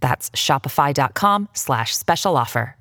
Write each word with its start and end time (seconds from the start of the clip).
That's 0.00 0.30
shopify.com 0.30 1.48
slash 1.52 1.96
special 1.96 2.36
offer. 2.36 2.76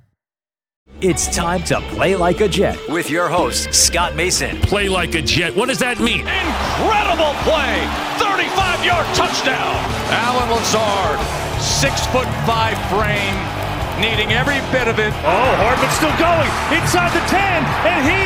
It's 1.01 1.33
time 1.33 1.63
to 1.71 1.79
play 1.95 2.17
like 2.17 2.41
a 2.41 2.49
Jet 2.49 2.75
with 2.89 3.09
your 3.09 3.29
host, 3.29 3.71
Scott 3.73 4.15
Mason. 4.17 4.59
Play 4.59 4.89
like 4.89 5.15
a 5.15 5.21
Jet. 5.21 5.55
What 5.55 5.69
does 5.69 5.79
that 5.79 5.95
mean? 6.01 6.27
Incredible 6.27 7.31
play! 7.47 7.87
35 8.19 8.83
yard 8.83 9.07
touchdown! 9.15 9.79
Allen 10.11 10.49
Lazard, 10.51 11.15
six 11.63 12.03
foot 12.11 12.27
five 12.43 12.75
frame, 12.91 13.37
needing 14.03 14.35
every 14.35 14.59
bit 14.75 14.91
of 14.91 14.99
it. 14.99 15.15
Oh, 15.23 15.51
Hardman's 15.63 15.95
still 15.95 16.11
going 16.19 16.51
inside 16.75 17.15
the 17.15 17.23
10, 17.31 17.63
and 17.87 18.01
he 18.03 18.23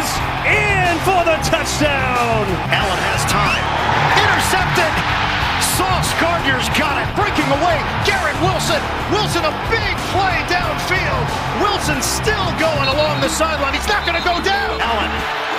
is 0.00 0.06
in 0.48 0.96
for 1.04 1.20
the 1.20 1.36
touchdown. 1.44 2.48
Allen 2.72 3.00
has 3.12 3.28
time. 3.28 3.60
Intercepted! 4.24 5.15
Sauce 6.16 6.22
Gardner's 6.22 6.68
got 6.78 6.96
it. 6.96 7.08
Breaking 7.16 7.48
away. 7.60 7.76
Garrett 8.04 8.36
Wilson. 8.40 8.80
Wilson, 9.12 9.44
a 9.44 9.52
big 9.68 9.94
play 10.12 10.36
downfield. 10.48 11.24
Wilson 11.60 12.00
still 12.02 12.48
going 12.58 12.88
along 12.88 13.20
the 13.20 13.28
sideline. 13.28 13.74
He's 13.74 13.88
not 13.88 14.06
going 14.06 14.16
to 14.16 14.24
go 14.24 14.36
down. 14.44 14.80
Allen 14.80 15.12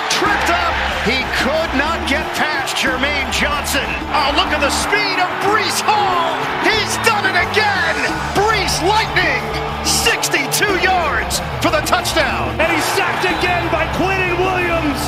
tripped 0.10 0.50
up. 0.50 0.74
He 1.06 1.22
could 1.46 1.72
not 1.78 2.02
get 2.10 2.26
past 2.36 2.76
Jermaine 2.76 3.30
Johnson. 3.32 3.86
Oh, 4.12 4.34
look 4.36 4.50
at 4.50 4.62
the 4.62 4.74
speed 4.74 5.18
of 5.22 5.30
Breece 5.46 5.82
Hall. 5.86 6.34
He's 6.66 6.94
done 7.06 7.26
it 7.28 7.38
again. 7.38 7.96
Breece 8.34 8.82
Lightning. 8.88 9.44
62 9.86 10.42
yards 10.84 11.40
for 11.62 11.70
the 11.72 11.82
touchdown. 11.86 12.60
And 12.60 12.72
he's 12.72 12.88
sacked 12.98 13.26
again 13.26 13.70
by 13.72 13.86
Quinnen 13.96 14.36
Williams. 14.42 15.00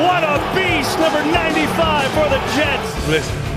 What 0.00 0.24
a 0.24 0.40
beast, 0.54 0.98
number 0.98 1.20
95 1.20 2.10
for 2.12 2.28
the 2.30 2.40
Jets. 2.56 3.08
Listen, 3.08 3.51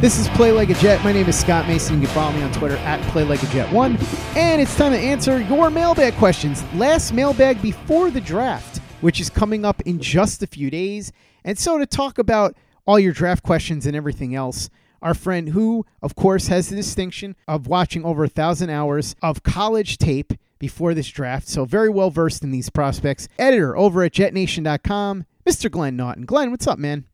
This 0.00 0.18
is 0.18 0.26
Play 0.30 0.50
Like 0.50 0.70
a 0.70 0.74
Jet. 0.74 1.04
My 1.04 1.12
name 1.12 1.28
is 1.28 1.38
Scott 1.38 1.68
Mason. 1.68 2.00
You 2.00 2.08
can 2.08 2.14
follow 2.16 2.32
me 2.32 2.42
on 2.42 2.50
Twitter 2.52 2.76
at 2.78 3.00
Play 3.12 3.22
Like 3.22 3.40
a 3.40 3.46
Jet 3.46 3.72
One, 3.72 3.96
and 4.34 4.60
it's 4.60 4.74
time 4.74 4.90
to 4.90 4.98
answer 4.98 5.40
your 5.42 5.70
mailbag 5.70 6.14
questions. 6.14 6.64
Last 6.74 7.12
mailbag 7.12 7.62
before 7.62 8.10
the 8.10 8.20
draft, 8.20 8.78
which 9.00 9.20
is 9.20 9.30
coming 9.30 9.64
up 9.64 9.80
in 9.82 10.00
just 10.00 10.42
a 10.42 10.48
few 10.48 10.72
days, 10.72 11.12
and 11.44 11.56
so 11.56 11.78
to 11.78 11.86
talk 11.86 12.18
about 12.18 12.56
all 12.84 12.98
your 12.98 13.12
draft 13.12 13.44
questions 13.44 13.86
and 13.86 13.94
everything 13.94 14.34
else. 14.34 14.70
Our 15.00 15.14
friend, 15.14 15.50
who 15.50 15.86
of 16.02 16.16
course 16.16 16.48
has 16.48 16.68
the 16.68 16.74
distinction 16.74 17.36
of 17.46 17.68
watching 17.68 18.04
over 18.04 18.24
a 18.24 18.28
thousand 18.28 18.70
hours 18.70 19.14
of 19.22 19.44
college 19.44 19.98
tape 19.98 20.32
before 20.58 20.94
this 20.94 21.08
draft, 21.08 21.46
so 21.46 21.64
very 21.64 21.88
well 21.88 22.10
versed 22.10 22.42
in 22.42 22.50
these 22.50 22.70
prospects. 22.70 23.28
Editor 23.38 23.76
over 23.76 24.02
at 24.02 24.14
JetNation.com, 24.14 25.26
Mr. 25.46 25.70
Glenn 25.70 25.94
Naughton. 25.94 26.24
Glenn, 26.24 26.50
what's 26.50 26.66
up, 26.66 26.80
man? 26.80 27.04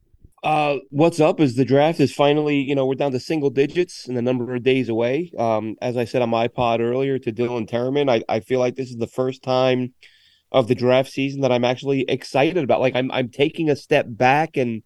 Uh, 0.43 0.79
what's 0.89 1.21
up 1.21 1.39
is 1.39 1.55
the 1.55 1.67
draft 1.67 2.01
is 2.01 2.15
finally, 2.15 2.57
you 2.57 2.75
know, 2.75 2.87
we're 2.87 2.95
down 2.95 3.13
to 3.13 3.21
single 3.21 3.51
digits 3.51 4.09
and 4.09 4.17
the 4.17 4.23
number 4.23 4.55
of 4.55 4.63
days 4.63 4.89
away. 4.89 5.31
Um, 5.39 5.77
as 5.83 5.99
I 5.99 6.07
said 6.07 6.23
on 6.23 6.31
my 6.31 6.49
pod 6.49 6.81
earlier 6.81 7.19
to 7.19 7.33
Dylan 7.33 7.69
Terman, 7.69 8.11
I, 8.11 8.23
I 8.27 8.41
feel 8.41 8.59
like 8.59 8.75
this 8.75 8.89
is 8.89 8.97
the 8.97 9.07
first 9.07 9.43
time 9.43 9.93
of 10.51 10.67
the 10.67 10.75
draft 10.75 11.11
season 11.11 11.43
that 11.43 11.53
I'm 11.53 11.65
actually 11.65 12.07
excited 12.09 12.65
about. 12.65 12.81
Like 12.81 12.97
I'm 12.97 13.11
I'm 13.13 13.29
taking 13.29 13.69
a 13.69 13.77
step 13.77 14.07
back 14.09 14.57
and 14.57 14.83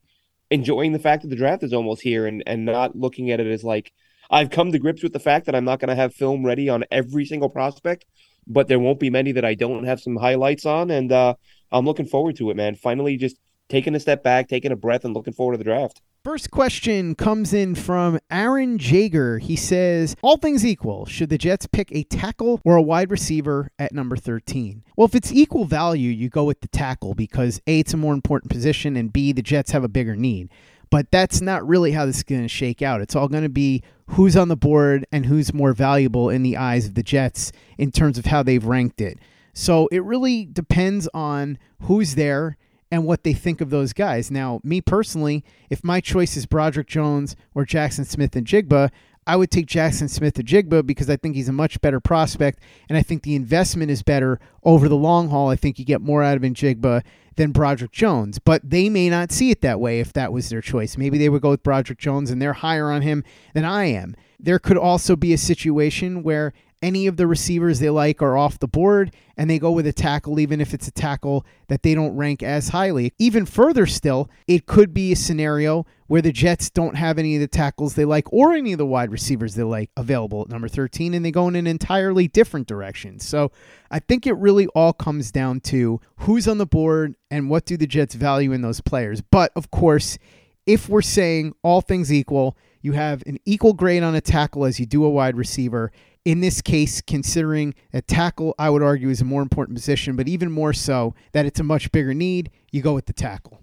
enjoying 0.51 0.93
the 0.93 0.99
fact 0.99 1.23
that 1.23 1.29
the 1.29 1.37
draft 1.37 1.63
is 1.63 1.73
almost 1.73 2.03
here 2.03 2.27
and 2.27 2.43
and 2.47 2.65
not 2.65 2.97
looking 2.97 3.31
at 3.31 3.41
it 3.41 3.47
as 3.47 3.63
like 3.63 3.93
I've 4.31 4.51
come 4.51 4.73
to 4.73 4.79
grips 4.81 5.03
with 5.03 5.13
the 5.13 5.21
fact 5.21 5.47
that 5.47 5.55
I'm 5.55 5.65
not 5.65 5.81
to 5.81 5.95
have 5.95 6.15
film 6.15 6.45
ready 6.45 6.69
on 6.69 6.85
every 6.91 7.27
single 7.27 7.49
prospect, 7.49 8.07
but 8.47 8.67
there 8.67 8.81
won't 8.81 8.99
be 8.99 9.11
many 9.11 9.33
that 9.33 9.45
I 9.45 9.55
don't 9.55 9.85
have 9.85 10.01
some 10.01 10.17
highlights 10.17 10.67
on, 10.67 10.91
and 10.91 11.13
uh, 11.13 11.35
I'm 11.71 11.85
looking 11.85 12.07
forward 12.07 12.37
to 12.37 12.51
it, 12.51 12.57
man. 12.57 12.75
Finally, 12.75 13.19
just 13.19 13.37
taking 13.69 13.95
a 13.95 14.01
step 14.01 14.23
back, 14.23 14.49
taking 14.49 14.73
a 14.73 14.77
breath, 14.77 15.05
and 15.05 15.15
looking 15.15 15.33
forward 15.33 15.55
to 15.55 15.59
the 15.59 15.65
draft. 15.65 16.01
First 16.25 16.51
question 16.51 17.15
comes 17.15 17.53
in 17.53 17.75
from 17.75 18.19
Aaron 18.31 18.79
Jager. 18.79 19.39
He 19.39 19.57
says, 19.57 20.17
All 20.23 20.39
things 20.39 20.65
equal, 20.65 21.05
should 21.05 21.29
the 21.29 21.37
Jets 21.37 21.67
pick 21.67 21.93
a 21.93 22.05
tackle 22.05 22.63
or 22.65 22.77
a 22.77 22.83
wide 22.83 23.11
receiver 23.11 23.71
at 23.79 23.93
number 23.93 24.17
13? 24.17 24.85
Well, 24.97 25.05
if 25.05 25.15
it's 25.15 25.31
equal 25.31 25.67
value, 25.67 26.11
you 26.11 26.31
go 26.31 26.45
with 26.45 26.63
the 26.63 26.69
tackle 26.69 27.15
because 27.15 27.61
A, 27.67 27.81
it's 27.81 27.93
a 27.93 27.99
more 27.99 28.15
important 28.15 28.51
position, 28.51 28.97
and 28.97 29.13
B, 29.13 29.33
the 29.33 29.43
Jets 29.43 29.73
have 29.73 29.85
a 29.85 29.89
bigger 29.89 30.17
need. 30.17 30.49
But 30.89 31.11
that's 31.11 31.43
not 31.43 31.67
really 31.67 31.93
how 31.93 32.07
this 32.07 32.19
is 32.19 32.23
going 32.23 32.41
to 32.41 32.49
shake 32.49 32.81
out. 32.81 33.03
It's 33.03 33.15
all 33.15 33.29
going 33.29 33.43
to 33.43 33.51
be 33.51 33.83
who's 34.07 34.35
on 34.35 34.49
the 34.49 34.57
board 34.57 35.05
and 35.13 35.27
who's 35.27 35.53
more 35.53 35.75
valuable 35.75 36.31
in 36.31 36.43
the 36.43 36.57
eyes 36.57 36.87
of 36.87 36.95
the 36.95 37.03
Jets 37.03 37.53
in 37.77 37.91
terms 37.91 38.17
of 38.17 38.25
how 38.27 38.43
they've 38.43 38.65
ranked 38.65 39.03
it. 39.03 39.19
So 39.53 39.89
it 39.93 40.03
really 40.05 40.47
depends 40.47 41.07
on 41.13 41.59
who's 41.83 42.15
there 42.15 42.57
and 42.91 43.05
what 43.05 43.25
they 43.25 43.33
think 43.33 43.61
of 43.61 43.71
those 43.71 43.93
guys. 43.93 44.31
Now, 44.31 44.61
me 44.63 44.81
personally, 44.81 45.45
if 45.71 45.83
my 45.83 46.01
choice 46.01 46.37
is 46.37 46.47
Broderick 46.47 46.87
Jones 46.87 47.37
or 47.55 47.65
Jackson 47.65 48.05
Smith-Njigba, 48.05 48.91
I 49.27 49.37
would 49.37 49.51
take 49.51 49.67
Jackson 49.67 50.09
Smith-Njigba 50.09 50.87
because 50.87 51.09
I 51.09 51.17
think 51.17 51.35
he's 51.35 51.49
a 51.49 51.53
much 51.53 51.81
better 51.81 51.99
prospect, 51.99 52.61
and 52.89 52.99
I 52.99 53.03
think 53.03 53.23
the 53.23 53.35
investment 53.35 53.91
is 53.91 54.03
better 54.03 54.39
over 54.63 54.87
the 54.89 54.97
long 54.97 55.31
haul. 55.31 55.49
I 55.49 55.57
think 55.57 55.79
you 55.79 55.85
get 55.85 56.03
more 56.03 56.23
out 56.23 56.37
of 56.37 56.43
Njigba 56.43 57.03
than 57.37 57.51
Broderick 57.51 57.91
Jones, 57.91 58.39
but 58.39 58.61
they 58.69 58.89
may 58.89 59.09
not 59.09 59.33
see 59.33 59.51
it 59.51 59.61
that 59.63 59.81
way 59.81 59.99
if 59.99 60.13
that 60.13 60.33
was 60.33 60.51
their 60.51 60.61
choice. 60.61 60.97
Maybe 60.97 61.19
they 61.19 61.29
would 61.29 61.43
go 61.43 61.51
with 61.51 61.63
Broderick 61.63 61.99
Jones 61.99 62.31
and 62.31 62.41
they're 62.41 62.53
higher 62.53 62.91
on 62.91 63.03
him 63.03 63.25
than 63.55 63.65
I 63.65 63.87
am. 63.87 64.15
There 64.39 64.59
could 64.59 64.77
also 64.77 65.17
be 65.17 65.33
a 65.33 65.39
situation 65.39 66.23
where 66.23 66.53
any 66.85 67.07
of 67.07 67.17
the 67.17 67.27
receivers 67.27 67.79
they 67.81 67.89
like 67.89 68.21
are 68.21 68.37
off 68.37 68.59
the 68.59 68.69
board 68.69 69.15
and 69.39 69.49
they 69.49 69.59
go 69.59 69.73
with 69.73 69.87
a 69.87 69.93
tackle, 69.93 70.39
even 70.39 70.61
if 70.61 70.75
it's 70.75 70.87
a 70.87 70.93
tackle 70.93 71.47
that 71.69 71.83
they 71.83 71.95
don't 71.95 72.15
rank 72.15 72.43
as 72.43 72.69
highly. 72.69 73.13
Even 73.19 73.47
further 73.47 73.87
still, 73.87 74.29
it 74.47 74.67
could 74.67 74.93
be 74.93 75.11
a 75.11 75.17
scenario 75.17 75.87
where 76.09 76.21
the 76.21 76.31
Jets 76.31 76.69
don't 76.69 76.97
have 76.97 77.19
any 77.19 77.37
of 77.37 77.41
the 77.41 77.49
tackles 77.49 77.95
they 77.95 78.05
like 78.05 78.31
or 78.31 78.53
any 78.53 78.73
of 78.73 78.79
the 78.79 78.85
wide 78.85 79.11
receivers 79.11 79.55
they 79.55 79.63
like 79.63 79.91
available 79.97 80.43
at 80.43 80.51
number 80.51 80.69
13 80.69 81.15
and 81.15 81.25
they 81.25 81.31
go 81.31 81.49
in 81.49 81.57
an 81.57 81.67
entirely 81.67 82.29
different 82.29 82.67
direction. 82.67 83.19
So 83.19 83.51
I 83.91 83.99
think 83.99 84.27
it 84.27 84.35
really 84.35 84.67
all 84.69 84.93
comes 84.93 85.33
down 85.33 85.61
to 85.61 86.03
who's 86.19 86.47
on 86.47 86.59
the 86.59 86.67
board 86.67 87.17
and 87.31 87.49
what 87.49 87.65
do 87.65 87.79
the 87.79 87.87
Jets 87.87 88.15
value 88.15 88.53
in 88.53 88.61
those 88.61 88.83
players. 88.83 89.23
But 89.23 89.53
of 89.57 89.71
course, 89.71 90.19
if 90.67 90.91
we're 90.91 91.03
saying 91.03 91.55
all 91.63 91.81
things 91.81 92.13
equal, 92.13 92.59
you 92.85 92.93
have 92.93 93.23
an 93.27 93.39
equal 93.47 93.73
grade 93.73 94.03
on 94.03 94.15
a 94.15 94.21
tackle 94.21 94.67
as 94.67 94.79
you 94.79 94.85
do 94.85 95.05
a 95.05 95.09
wide 95.09 95.37
receiver. 95.39 95.91
In 96.25 96.41
this 96.41 96.63
case, 96.63 97.03
considering 97.03 97.75
a 97.93 98.01
tackle, 98.01 98.55
I 98.59 98.71
would 98.71 98.83
argue, 98.83 99.11
is 99.11 99.21
a 99.21 99.27
more 99.27 99.43
important 99.43 99.77
position, 99.77 100.17
but 100.17 100.27
even 100.27 100.51
more 100.51 100.73
so 100.73 101.15
that 101.33 101.45
it's 101.45 101.61
a 101.61 101.65
much 101.65 101.93
bigger 101.93 102.15
need, 102.15 102.51
you 102.73 102.81
go 102.81 102.95
with 102.95 103.07
the 103.07 103.13
tackle. 103.13 103.63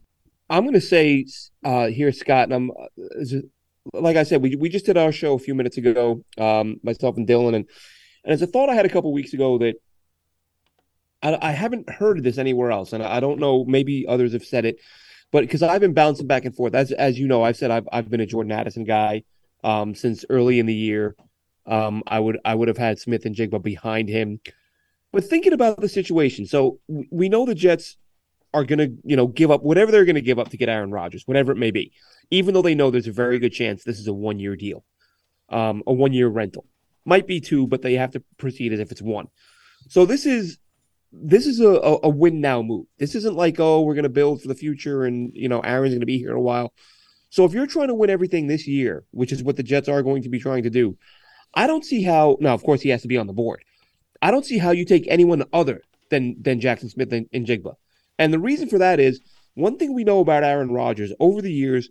I'm 0.49 0.63
going 0.63 0.73
to 0.73 0.81
say 0.81 1.25
uh, 1.63 1.87
here, 1.87 2.11
Scott, 2.11 2.51
and 2.51 2.53
I'm 2.53 2.71
uh, 2.71 3.39
like 3.93 4.15
I 4.15 4.23
said, 4.23 4.41
we 4.41 4.55
we 4.55 4.69
just 4.69 4.85
did 4.85 4.97
our 4.97 5.11
show 5.11 5.33
a 5.33 5.39
few 5.39 5.55
minutes 5.55 5.77
ago, 5.77 6.23
um, 6.37 6.79
myself 6.83 7.17
and 7.17 7.27
Dylan, 7.27 7.55
and 7.55 7.65
and 8.23 8.33
it's 8.33 8.41
a 8.41 8.47
thought 8.47 8.69
I 8.69 8.75
had 8.75 8.85
a 8.85 8.89
couple 8.89 9.11
weeks 9.11 9.33
ago 9.33 9.57
that 9.59 9.75
I, 11.23 11.37
I 11.41 11.51
haven't 11.51 11.89
heard 11.89 12.17
of 12.17 12.23
this 12.23 12.37
anywhere 12.37 12.71
else, 12.71 12.93
and 12.93 13.01
I 13.01 13.19
don't 13.19 13.39
know. 13.39 13.65
Maybe 13.65 14.05
others 14.07 14.33
have 14.33 14.43
said 14.43 14.65
it, 14.65 14.77
but 15.31 15.41
because 15.41 15.63
I've 15.63 15.81
been 15.81 15.93
bouncing 15.93 16.27
back 16.27 16.45
and 16.45 16.55
forth, 16.55 16.75
as 16.75 16.91
as 16.91 17.17
you 17.17 17.27
know, 17.27 17.43
I've 17.43 17.57
said 17.57 17.71
I've 17.71 17.87
I've 17.91 18.09
been 18.09 18.21
a 18.21 18.25
Jordan 18.25 18.51
Addison 18.51 18.83
guy 18.83 19.23
um, 19.63 19.95
since 19.95 20.25
early 20.29 20.59
in 20.59 20.65
the 20.65 20.75
year. 20.75 21.15
Um, 21.71 22.03
I 22.05 22.19
would 22.19 22.37
I 22.43 22.53
would 22.53 22.67
have 22.67 22.77
had 22.77 22.99
Smith-Njigba 22.99 23.63
behind 23.63 24.09
him, 24.09 24.41
but 25.11 25.23
thinking 25.23 25.53
about 25.53 25.79
the 25.79 25.87
situation, 25.89 26.45
so 26.45 26.79
we 26.87 27.29
know 27.29 27.45
the 27.45 27.55
Jets 27.55 27.97
are 28.53 28.65
going 28.65 28.79
to 28.79 28.93
you 29.05 29.15
know 29.15 29.27
give 29.27 29.49
up 29.49 29.63
whatever 29.63 29.91
they're 29.91 30.05
going 30.05 30.15
to 30.15 30.21
give 30.21 30.37
up 30.37 30.49
to 30.49 30.57
get 30.57 30.67
Aaron 30.67 30.91
Rodgers, 30.91 31.23
whatever 31.25 31.53
it 31.53 31.57
may 31.57 31.71
be, 31.71 31.93
even 32.29 32.53
though 32.53 32.61
they 32.61 32.75
know 32.75 32.91
there's 32.91 33.07
a 33.07 33.11
very 33.11 33.39
good 33.39 33.53
chance 33.53 33.83
this 33.83 33.99
is 33.99 34.07
a 34.07 34.13
one 34.13 34.37
year 34.37 34.57
deal, 34.57 34.83
um, 35.49 35.81
a 35.87 35.93
one 35.93 36.11
year 36.11 36.27
rental. 36.27 36.65
Might 37.05 37.25
be 37.25 37.39
two, 37.39 37.65
but 37.67 37.81
they 37.81 37.93
have 37.93 38.11
to 38.11 38.23
proceed 38.37 38.73
as 38.73 38.79
if 38.79 38.91
it's 38.91 39.01
one. 39.01 39.27
So 39.87 40.05
this 40.05 40.25
is 40.25 40.59
this 41.13 41.45
is 41.45 41.59
a, 41.59 41.99
a, 42.03 42.09
win 42.09 42.39
now 42.39 42.61
move. 42.61 42.85
This 42.97 43.15
isn't 43.15 43.35
like, 43.35 43.59
oh, 43.59 43.81
we're 43.81 43.95
going 43.95 44.03
to 44.03 44.09
build 44.09 44.41
for 44.41 44.47
the 44.47 44.55
future 44.55 45.03
and, 45.03 45.31
you 45.33 45.49
know, 45.49 45.59
Aaron's 45.59 45.91
going 45.91 45.99
to 45.99 46.05
be 46.05 46.17
here 46.17 46.33
a 46.33 46.41
while. 46.41 46.73
So 47.29 47.43
if 47.43 47.53
you're 47.53 47.67
trying 47.67 47.89
to 47.89 47.93
win 47.93 48.09
everything 48.09 48.47
this 48.47 48.67
year, 48.67 49.03
which 49.11 49.31
is 49.31 49.43
what 49.43 49.57
the 49.57 49.63
Jets 49.63 49.89
are 49.89 50.03
going 50.03 50.23
to 50.23 50.29
be 50.29 50.39
trying 50.39 50.63
to 50.63 50.69
do, 50.69 50.97
I 51.53 51.67
don't 51.67 51.85
see 51.85 52.03
how. 52.03 52.37
Now, 52.39 52.53
of 52.53 52.63
course, 52.63 52.81
he 52.81 52.89
has 52.89 53.01
to 53.01 53.07
be 53.07 53.17
on 53.17 53.27
the 53.27 53.33
board. 53.33 53.63
I 54.21 54.31
don't 54.31 54.45
see 54.45 54.57
how 54.57 54.71
you 54.71 54.85
take 54.85 55.07
anyone 55.07 55.43
other 55.51 55.81
than 56.09 56.41
than 56.41 56.59
Jackson 56.59 56.89
Smith 56.89 57.11
and, 57.11 57.27
and 57.33 57.45
Jigba. 57.45 57.75
And 58.19 58.33
the 58.33 58.39
reason 58.39 58.69
for 58.69 58.77
that 58.77 58.99
is 58.99 59.19
one 59.55 59.77
thing 59.77 59.93
we 59.93 60.03
know 60.03 60.19
about 60.19 60.43
Aaron 60.43 60.71
Rodgers 60.71 61.11
over 61.19 61.41
the 61.41 61.51
years. 61.51 61.89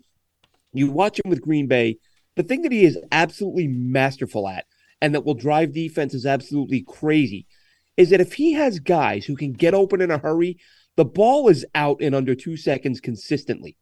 You 0.72 0.90
watch 0.90 1.18
him 1.18 1.28
with 1.30 1.42
Green 1.42 1.66
Bay. 1.66 1.98
The 2.36 2.44
thing 2.44 2.62
that 2.62 2.72
he 2.72 2.84
is 2.84 2.98
absolutely 3.10 3.66
masterful 3.66 4.48
at, 4.48 4.66
and 5.02 5.14
that 5.14 5.24
will 5.24 5.34
drive 5.34 5.72
defenses 5.72 6.24
absolutely 6.24 6.82
crazy, 6.82 7.46
is 7.96 8.10
that 8.10 8.20
if 8.20 8.34
he 8.34 8.52
has 8.52 8.78
guys 8.78 9.26
who 9.26 9.36
can 9.36 9.52
get 9.52 9.74
open 9.74 10.00
in 10.00 10.10
a 10.10 10.18
hurry, 10.18 10.58
the 10.96 11.04
ball 11.04 11.48
is 11.48 11.66
out 11.74 12.00
in 12.00 12.14
under 12.14 12.34
two 12.34 12.56
seconds 12.56 13.00
consistently. 13.00 13.76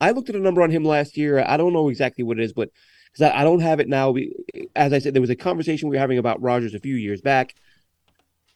I 0.00 0.10
looked 0.10 0.28
at 0.28 0.36
a 0.36 0.40
number 0.40 0.62
on 0.62 0.70
him 0.70 0.84
last 0.84 1.16
year. 1.16 1.44
I 1.46 1.56
don't 1.56 1.72
know 1.72 1.88
exactly 1.88 2.24
what 2.24 2.40
it 2.40 2.44
is, 2.44 2.52
but 2.52 2.70
because 3.12 3.30
I, 3.30 3.40
I, 3.40 3.44
don't 3.44 3.60
have 3.60 3.80
it 3.80 3.88
now. 3.88 4.14
As 4.74 4.92
I 4.92 4.98
said, 4.98 5.14
there 5.14 5.20
was 5.20 5.30
a 5.30 5.36
conversation 5.36 5.88
we 5.88 5.96
were 5.96 6.00
having 6.00 6.18
about 6.18 6.40
Rodgers 6.40 6.74
a 6.74 6.80
few 6.80 6.96
years 6.96 7.20
back, 7.20 7.54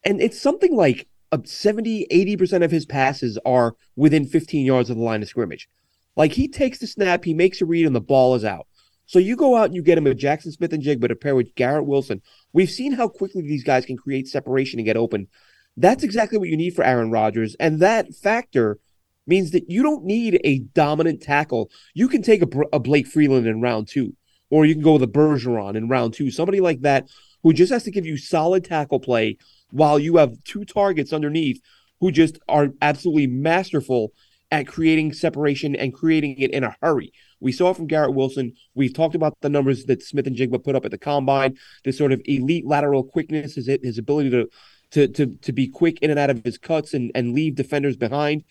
and 0.05 0.21
it's 0.21 0.41
something 0.41 0.75
like 0.75 1.09
uh, 1.33 1.39
70, 1.45 2.07
80% 2.11 2.65
of 2.65 2.71
his 2.71 2.87
passes 2.87 3.39
are 3.45 3.75
within 3.97 4.27
15 4.27 4.65
yards 4.65 4.91
of 4.91 4.97
the 4.97 5.03
line 5.03 5.23
of 5.23 5.29
scrimmage. 5.29 5.69
Like 6.17 6.33
he 6.33 6.49
takes 6.49 6.79
the 6.79 6.87
snap, 6.87 7.25
he 7.25 7.35
makes 7.35 7.61
a 7.61 7.67
read, 7.67 7.87
and 7.87 7.95
the 7.95 8.01
ball 8.01 8.35
is 8.35 8.45
out. 8.45 8.67
So 9.07 9.19
you 9.19 9.37
go 9.37 9.57
out 9.57 9.67
and 9.67 9.75
you 9.75 9.83
get 9.83 9.99
him 9.99 10.07
a 10.07 10.15
Jackson 10.15 10.51
Smith 10.51 10.73
and 10.73 10.83
Jig, 10.83 11.01
but 11.01 11.13
a 11.13 11.17
pair 11.17 11.37
with 11.37 11.55
Garrett 11.55 11.87
Wilson. 11.87 12.23
We've 12.53 12.71
seen 12.71 12.93
how 12.93 13.09
quickly 13.09 13.43
these 13.43 13.63
guys 13.63 13.87
can 13.87 13.97
create 13.97 14.27
separation 14.27 14.81
and 14.81 14.87
get 14.87 14.97
open. 14.97 15.29
That's 15.77 16.03
exactly 16.03 16.39
what 16.39 16.49
you 16.49 16.57
need 16.57 16.75
for 16.75 16.85
Aaron 16.85 17.11
Rodgers. 17.11 17.55
And 17.61 17.81
that 17.81 18.15
factor 18.15 18.79
means 19.27 19.53
that 19.53 19.71
you 19.71 19.83
don't 19.83 20.05
need 20.05 20.41
a 20.43 20.61
dominant 20.61 21.23
tackle. 21.23 21.71
You 21.95 22.09
can 22.09 22.23
take 22.23 22.43
a, 22.43 22.49
a 22.73 22.81
Blake 22.81 23.07
Freeland 23.07 23.47
in 23.47 23.61
round 23.61 23.89
two, 23.89 24.15
or 24.51 24.65
you 24.65 24.75
can 24.75 24.83
go 24.83 24.95
with 24.95 25.03
a 25.03 25.07
Bergeron 25.09 25.77
in 25.77 25.89
round 25.89 26.15
two, 26.15 26.31
somebody 26.31 26.61
like 26.61 26.81
that 26.81 27.09
who 27.43 27.53
just 27.53 27.73
has 27.73 27.85
to 27.85 27.91
give 27.91 28.07
you 28.07 28.17
solid 28.17 28.65
tackle 28.65 29.01
play 29.01 29.37
while 29.71 29.99
you 29.99 30.17
have 30.17 30.43
two 30.45 30.65
targets 30.65 31.13
underneath 31.13 31.61
who 32.01 32.11
just 32.11 32.39
are 32.49 32.69
absolutely 32.83 33.27
masterful 33.27 34.13
at 34.51 34.67
creating 34.67 35.13
separation 35.13 35.75
and 35.75 35.93
creating 35.93 36.37
it 36.39 36.53
in 36.53 36.63
a 36.63 36.77
hurry. 36.81 37.13
We 37.41 37.53
saw 37.53 37.71
it 37.71 37.77
from 37.77 37.89
Garrett 37.89 38.15
Wilson. 38.15 38.53
We've 38.75 38.95
talked 38.95 39.15
about 39.15 39.37
the 39.41 39.49
numbers 39.49 39.85
that 39.87 40.03
Smith-Njigba 40.03 40.63
put 40.63 40.77
up 40.77 40.85
at 40.85 40.91
the 40.91 40.99
combine, 40.99 41.57
this 41.85 41.99
sort 41.99 42.13
of 42.13 42.23
elite 42.25 42.67
lateral 42.67 43.03
quickness, 43.03 43.57
his, 43.57 43.67
his 43.67 43.99
ability 43.99 44.31
to, 44.31 44.49
to, 44.93 45.09
to, 45.09 45.27
to 45.43 45.53
be 45.53 45.67
quick 45.67 45.99
in 46.01 46.11
and 46.11 46.19
out 46.19 46.31
of 46.31 46.45
his 46.45 46.59
cuts 46.59 46.95
and, 46.95 47.11
and 47.15 47.35
leave 47.35 47.57
defenders 47.57 47.97
behind. 47.97 48.45